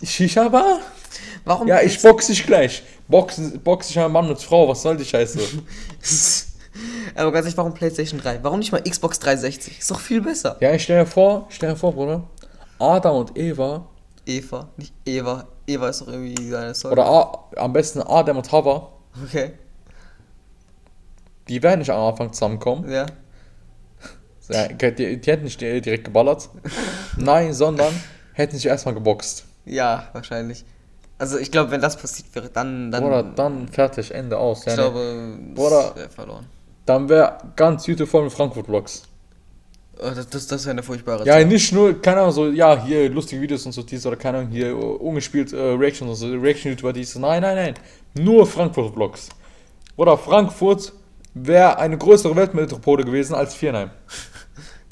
[0.03, 0.79] Shisha Bar?
[1.45, 1.67] Warum?
[1.67, 2.85] Ja, ich box dich gleich.
[3.09, 5.41] Box, box ich ein Mann und Frau, was soll die Scheiße?
[7.17, 8.39] Aber ganz ehrlich, warum PlayStation 3?
[8.43, 9.81] Warum nicht mal Xbox 360?
[9.81, 10.57] Ist doch viel besser.
[10.61, 12.23] ja, ich stell dir vor, stell dir vor, Bruder.
[12.79, 13.87] Adam und Eva,
[14.31, 15.47] Eva, nicht Eva.
[15.67, 16.93] Eva ist doch irgendwie seine Story.
[16.93, 18.89] oder A, am besten Adam und Hava,
[19.25, 19.53] Okay,
[21.49, 22.89] die werden nicht am Anfang zusammenkommen.
[22.91, 23.07] ja.
[24.53, 26.49] Ja, die, die hätten nicht direkt geballert.
[27.17, 27.95] Nein, sondern
[28.33, 29.45] hätten sich erstmal geboxt.
[29.65, 30.65] Ja, wahrscheinlich.
[31.19, 32.91] Also ich glaube, wenn das passiert wäre, dann...
[32.91, 34.63] dann Oder dann fertig, Ende aus.
[34.63, 36.47] Ich Ja, glaube, das wäre verloren.
[36.85, 39.03] Dann wäre ganz YouTube voll mit Frankfurt-Vlogs.
[40.03, 41.49] Oh, das das, das wäre eine furchtbare Ja, Zeit.
[41.49, 44.51] nicht nur, keine Ahnung, so, ja, hier lustige Videos und so, dies oder keine Ahnung,
[44.51, 47.15] hier äh, ungespielt äh, Reactions und so, Reaction-YouTuber, dies.
[47.17, 47.75] Nein, nein, nein.
[48.15, 49.29] Nur Frankfurt-Vlogs.
[49.97, 50.93] Oder Frankfurt
[51.35, 53.91] wäre eine größere Weltmetropole gewesen als Viernheim.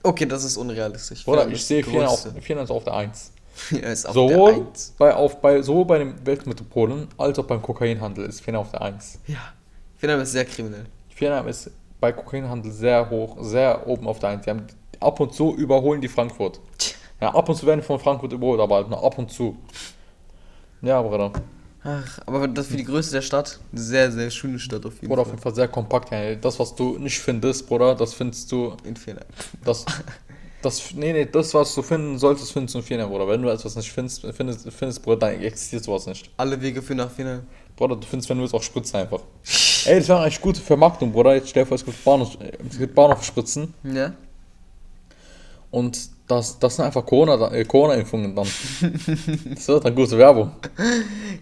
[0.01, 1.27] Okay, das ist unrealistisch.
[1.27, 2.41] Oder Viernheim ich sehe Viernheim auf, Größte.
[2.41, 3.33] Viernheim ist auf der 1.
[3.73, 4.95] Ja, ist auf Sowohl der Eins.
[4.97, 8.83] bei, auf, bei, sowohl bei den Weltmetropolen als auch beim Kokainhandel ist Viernheim auf der
[8.83, 9.19] 1.
[9.27, 9.39] Ja.
[9.97, 10.87] Viernheim ist sehr kriminell.
[11.09, 14.45] Viernheim ist bei Kokainhandel sehr hoch, sehr oben auf der 1.
[14.45, 14.67] Die haben,
[15.01, 16.61] ab und zu überholen die Frankfurt.
[17.21, 19.57] Ja, ab und zu werden von Frankfurt überholt, aber halt nur ab und zu.
[20.83, 21.33] Ja, Bruder.
[21.83, 25.23] Ach, aber das für die Größe der Stadt, sehr, sehr schöne Stadt auf jeden Bruder,
[25.23, 25.35] auf Fall.
[25.35, 26.11] jeden Fall sehr kompakt.
[26.11, 26.35] Ja.
[26.35, 28.77] Das, was du nicht findest, Bruder, das findest du.
[28.85, 29.25] In Viernheim.
[29.65, 29.87] Das,
[30.63, 33.29] das, nee, nee, das, was du finden solltest, findest du in Viernheim, Bruder.
[33.29, 36.31] Wenn du etwas nicht findest, findest, findest Bruder, dann existiert sowas nicht.
[36.37, 37.43] Alle Wege führen nach Viernheim.
[37.77, 39.21] Bruder, du findest, wenn du willst, auch Spritzen einfach.
[39.87, 41.37] Ey, das wäre eigentlich gute Vermarktung, Bruder.
[41.37, 42.37] Jetzt stell dir vor, es gibt Bahnhof,
[42.69, 43.73] es gibt Bahnhofspritzen.
[43.85, 44.13] Ja?
[45.71, 45.99] Und
[46.29, 48.47] das, das sind einfach Corona- äh, Corona-Impfungen dann.
[49.55, 50.53] das wird dann gute Werbung.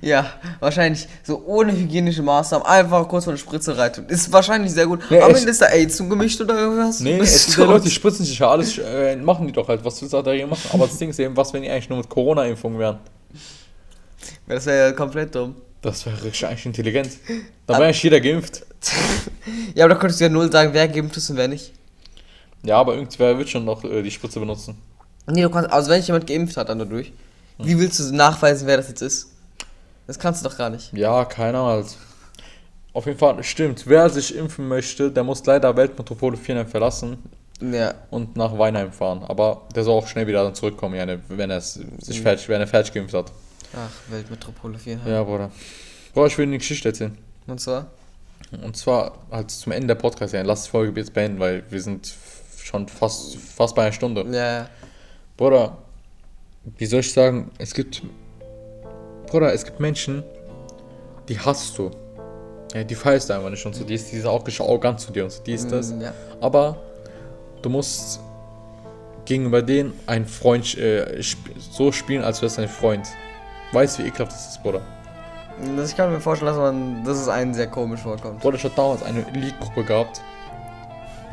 [0.00, 3.92] Ja, wahrscheinlich so ohne hygienische Maßnahmen einfach kurz vor eine Spritze rein.
[3.92, 4.06] tun.
[4.08, 5.00] Ist wahrscheinlich sehr gut.
[5.10, 5.34] Nee, Am.
[5.34, 7.00] Ende ist da AIDS zugemischt oder irgendwas?
[7.00, 9.84] Nee, es gibt ja Leute, die spritzen sich ja alles, äh, machen die doch halt,
[9.84, 10.68] was willst du da dagegen machen?
[10.72, 12.98] Aber das Ding ist eben, was, wenn die eigentlich nur mit Corona-Impfungen wären?
[14.48, 15.56] Das wäre ja komplett dumm.
[15.82, 17.10] Das wäre eigentlich intelligent.
[17.66, 18.64] Da wäre eigentlich jeder geimpft.
[19.74, 21.72] Ja, aber da könntest du ja null sagen, wer geimpft ist und wer nicht.
[22.62, 24.76] Ja, aber irgendwer wird schon noch äh, die Spritze benutzen.
[25.28, 27.12] Nee, du kannst, also wenn sich jemand geimpft hat dann dadurch,
[27.58, 29.28] wie willst du nachweisen, wer das jetzt ist?
[30.06, 30.92] Das kannst du doch gar nicht.
[30.92, 31.86] Ja, keiner halt.
[32.92, 33.86] Auf jeden Fall, stimmt.
[33.86, 37.18] Wer sich impfen möchte, der muss leider Weltmetropole Viernheim verlassen
[37.60, 39.22] Ja, und nach Weinheim fahren.
[39.26, 42.66] Aber der soll auch schnell wieder dann zurückkommen, ne, wenn er sich fertig, wenn er
[42.66, 43.32] fertig geimpft hat.
[43.74, 45.00] ach, Weltmetropole 4.
[45.06, 45.50] Ja, Bruder.
[46.14, 47.18] Bruder, ich will eine Geschichte erzählen.
[47.46, 47.88] Und zwar?
[48.62, 50.42] Und zwar halt zum Ende der Podcast, ja.
[50.42, 52.14] Lass die Folge jetzt beenden, weil wir sind
[52.66, 54.24] schon fast, fast bei einer Stunde.
[54.30, 54.68] Ja.
[55.36, 55.78] Bruder,
[56.78, 58.02] wie soll ich sagen, es gibt.
[59.26, 60.24] Bruder, es gibt Menschen,
[61.28, 61.90] die hasst du.
[62.74, 63.84] Ja, die feierst du einfach nicht und so.
[63.84, 65.42] Die, ist, die sind auch arrogant zu dir und so.
[65.42, 65.92] Die ist das.
[65.92, 66.12] Mm, Ja.
[66.40, 66.76] Aber
[67.62, 68.20] du musst
[69.24, 73.06] gegenüber denen ein Freund äh, sp so spielen, als wärst du ein Freund.
[73.72, 74.82] Weißt du, wie ekelhaft das ist, Bruder?
[75.76, 78.40] Das, ich kann mir vorstellen, dass, man, dass es einen sehr komisch vorkommt.
[78.40, 80.20] Bruder, ich hatte damals eine Elite-Gruppe gehabt.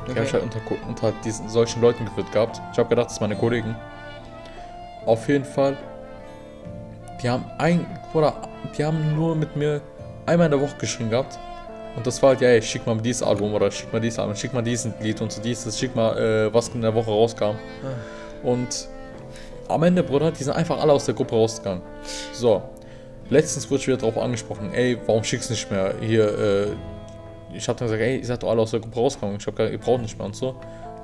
[0.08, 2.62] Die habe ich halt unter, unter diesen, solchen Leuten geführt gehabt.
[2.72, 3.76] Ich habe gedacht, das sind meine Kollegen.
[5.06, 5.78] Auf jeden Fall.
[7.22, 8.34] Die haben ein, Bruder,
[8.78, 9.82] die haben nur mit mir
[10.26, 11.39] einmal in der Woche geschrieben gehabt.
[11.95, 14.36] Und das war halt, ja, ey, schick mal dieses Album oder schick mal dieses Album,
[14.36, 17.56] schick mal diesen Lied und so dieses, schick mal, äh, was in der Woche rauskam.
[18.41, 18.88] Und
[19.68, 21.82] am Ende, Bruder, die sind einfach alle aus der Gruppe rausgegangen.
[22.34, 22.62] So.
[23.30, 26.68] Letztens wurde ich wieder darauf angesprochen, ey, warum schickst du nicht mehr hier, äh,
[27.56, 29.38] ich hab dann gesagt, ey, ihr seid doch alle aus der Gruppe rausgegangen.
[29.39, 30.56] Ich hab gesagt, ihr braucht nicht mehr und so.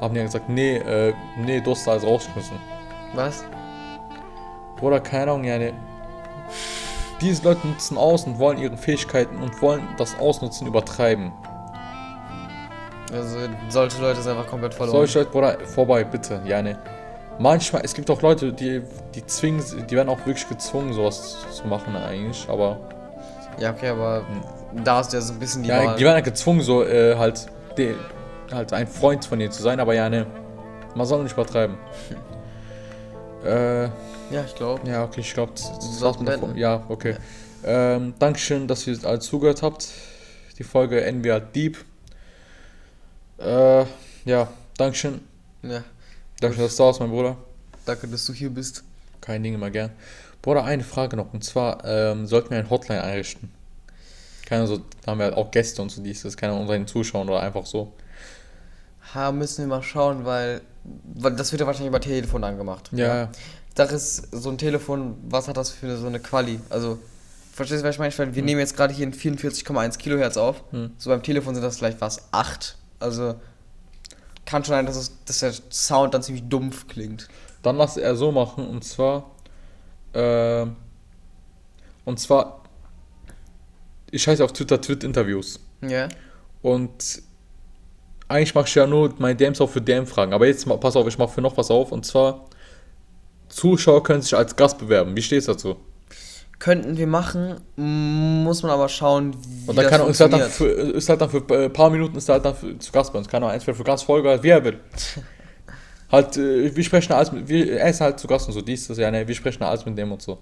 [0.02, 2.58] Haben die dann gesagt, nee, äh, nee, du hast da alles rausgeschmissen.
[3.14, 3.44] Was?
[4.78, 5.74] Bruder, keine Ahnung, ja, ne.
[7.22, 11.34] Diese Leute nutzen aus und wollen ihre Fähigkeiten und wollen das Ausnutzen übertreiben.
[13.12, 13.40] Also
[13.70, 14.96] solche Leute sind einfach komplett verloren.
[14.96, 16.78] Solche Leute, Bruder, vorbei, bitte, ja, ne.
[17.40, 18.82] Manchmal, es gibt auch Leute, die,
[19.16, 22.78] die zwingen, die werden auch wirklich gezwungen, sowas zu machen eigentlich, aber
[23.58, 24.24] Ja, okay, aber
[24.84, 25.96] da du ja so ein bisschen die ja, Wahl.
[25.96, 27.48] die werden halt gezwungen, so äh, halt,
[27.78, 27.96] de,
[28.52, 30.26] halt ein Freund von denen zu sein, aber ja, ne,
[30.96, 31.78] man soll nicht übertreiben.
[33.46, 34.86] Äh, Ja, ich glaube.
[34.86, 35.54] ja, okay, ich glaube,
[36.56, 37.16] ja, okay.
[37.64, 39.88] Ähm, Dankeschön, dass ihr alle zugehört habt.
[40.58, 41.78] Die Folge enden wir halt deep.
[43.38, 43.86] Äh,
[44.26, 45.22] ja, Dankeschön.
[45.62, 45.86] Ja.
[46.42, 47.38] Danke, dass du da warst, mein Bruder.
[47.86, 48.84] Danke, dass du hier bist.
[49.22, 49.92] Kein Ding, immer gern.
[50.42, 51.34] Bruder, eine Frage noch.
[51.34, 53.52] Und zwar, ähm, sollten wir eine Hotline einrichten?
[54.50, 57.30] Keine so, da haben wir halt auch Gäste und so dies, das kann unseren Zuschauern
[57.30, 57.94] oder einfach so.
[59.14, 60.62] Ha, müssen wir mal schauen, weil,
[61.14, 62.90] weil das wird ja wahrscheinlich über Telefon angemacht.
[62.92, 63.30] Ja, ja.
[63.76, 66.60] Das ist so ein Telefon, was hat das für so eine Quali?
[66.70, 66.98] Also,
[67.54, 68.10] verstehst du, was ich meine?
[68.10, 70.64] Ich meine, Wir nehmen jetzt gerade hier in 44,1 Kilohertz auf.
[70.72, 70.92] Hm.
[70.98, 72.76] So beim Telefon sind das vielleicht was 8.
[73.00, 73.36] Also,
[74.46, 77.28] kann schon sein, dass, es, dass der Sound dann ziemlich dumpf klingt.
[77.62, 79.30] Dann lass er so machen und zwar,
[80.14, 80.76] ähm,
[82.06, 82.59] und zwar,
[84.12, 85.60] ich heiße auf Twitter Twit-Interviews.
[85.82, 86.10] Ja.
[86.62, 87.22] Und
[88.28, 90.34] eigentlich mache ich ja nur meine DMs auch für DM-Fragen.
[90.34, 91.92] Aber jetzt, pass auf, ich mache für noch was auf.
[91.92, 92.46] Und zwar,
[93.50, 95.16] Zuschauer können sich als Gast bewerben.
[95.16, 95.76] Wie stehst du dazu?
[96.60, 100.34] Könnten wir machen, muss man aber schauen, wie Und dann das kann er, ist halt
[100.34, 103.14] dann für, ist halt dann für ein paar Minuten ist halt dann für, zu Gast
[103.14, 103.30] bei uns.
[103.30, 104.78] Keine Ahnung, entweder für Gastfolge, wie er will.
[106.12, 108.88] halt, äh, wir sprechen alles mit, wir, er ist halt zu Gast und so, dies,
[108.88, 110.38] das, ja, ne, wir sprechen alles mit dem und so.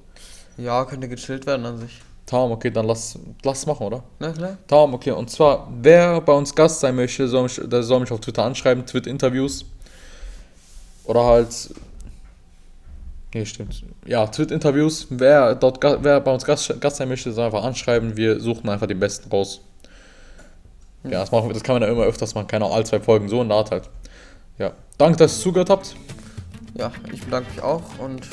[0.57, 2.01] Ja, könnte gechillt werden an sich.
[2.28, 4.03] Tom, okay, dann lass, lass es machen, oder?
[4.19, 4.57] Na klar.
[4.67, 8.11] Tom, okay, und zwar, wer bei uns Gast sein möchte, soll mich, der soll mich
[8.11, 9.63] auf Twitter anschreiben, Twit-Interviews.
[11.05, 11.69] Oder halt.
[13.34, 13.82] Nee, stimmt.
[14.05, 15.07] Ja, Twit-Interviews.
[15.09, 18.17] Wer, dort, wer bei uns Gast, Gast sein möchte, soll einfach anschreiben.
[18.17, 19.61] Wir suchen einfach den Besten raus.
[21.05, 22.47] Ja, das, machen wir, das kann man ja immer öfters machen.
[22.47, 23.89] Keine Ahnung, alle zwei Folgen so und da halt.
[24.57, 24.73] Ja.
[24.97, 25.95] Danke, dass ihr zugehört habt.
[26.73, 28.28] Ja, ich bedanke mich auch und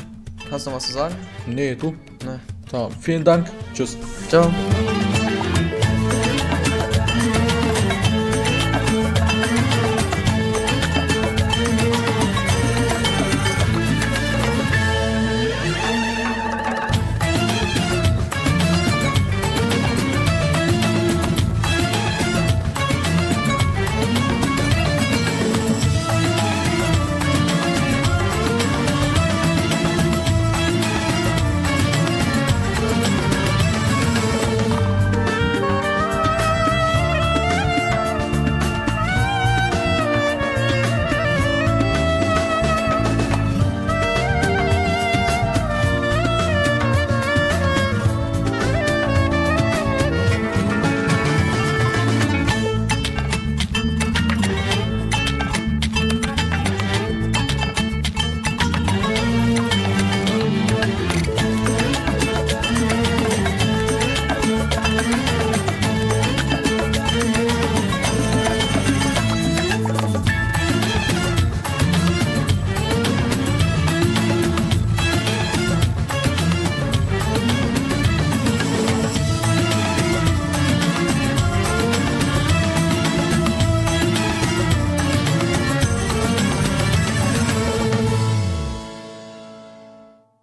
[0.50, 1.14] hast du noch was zu sagen?
[1.46, 1.94] Nee, du.
[2.24, 2.40] Ne.
[2.70, 3.50] Tom, vielen Dank.
[3.74, 3.96] Tschüss.
[4.28, 4.50] Ciao.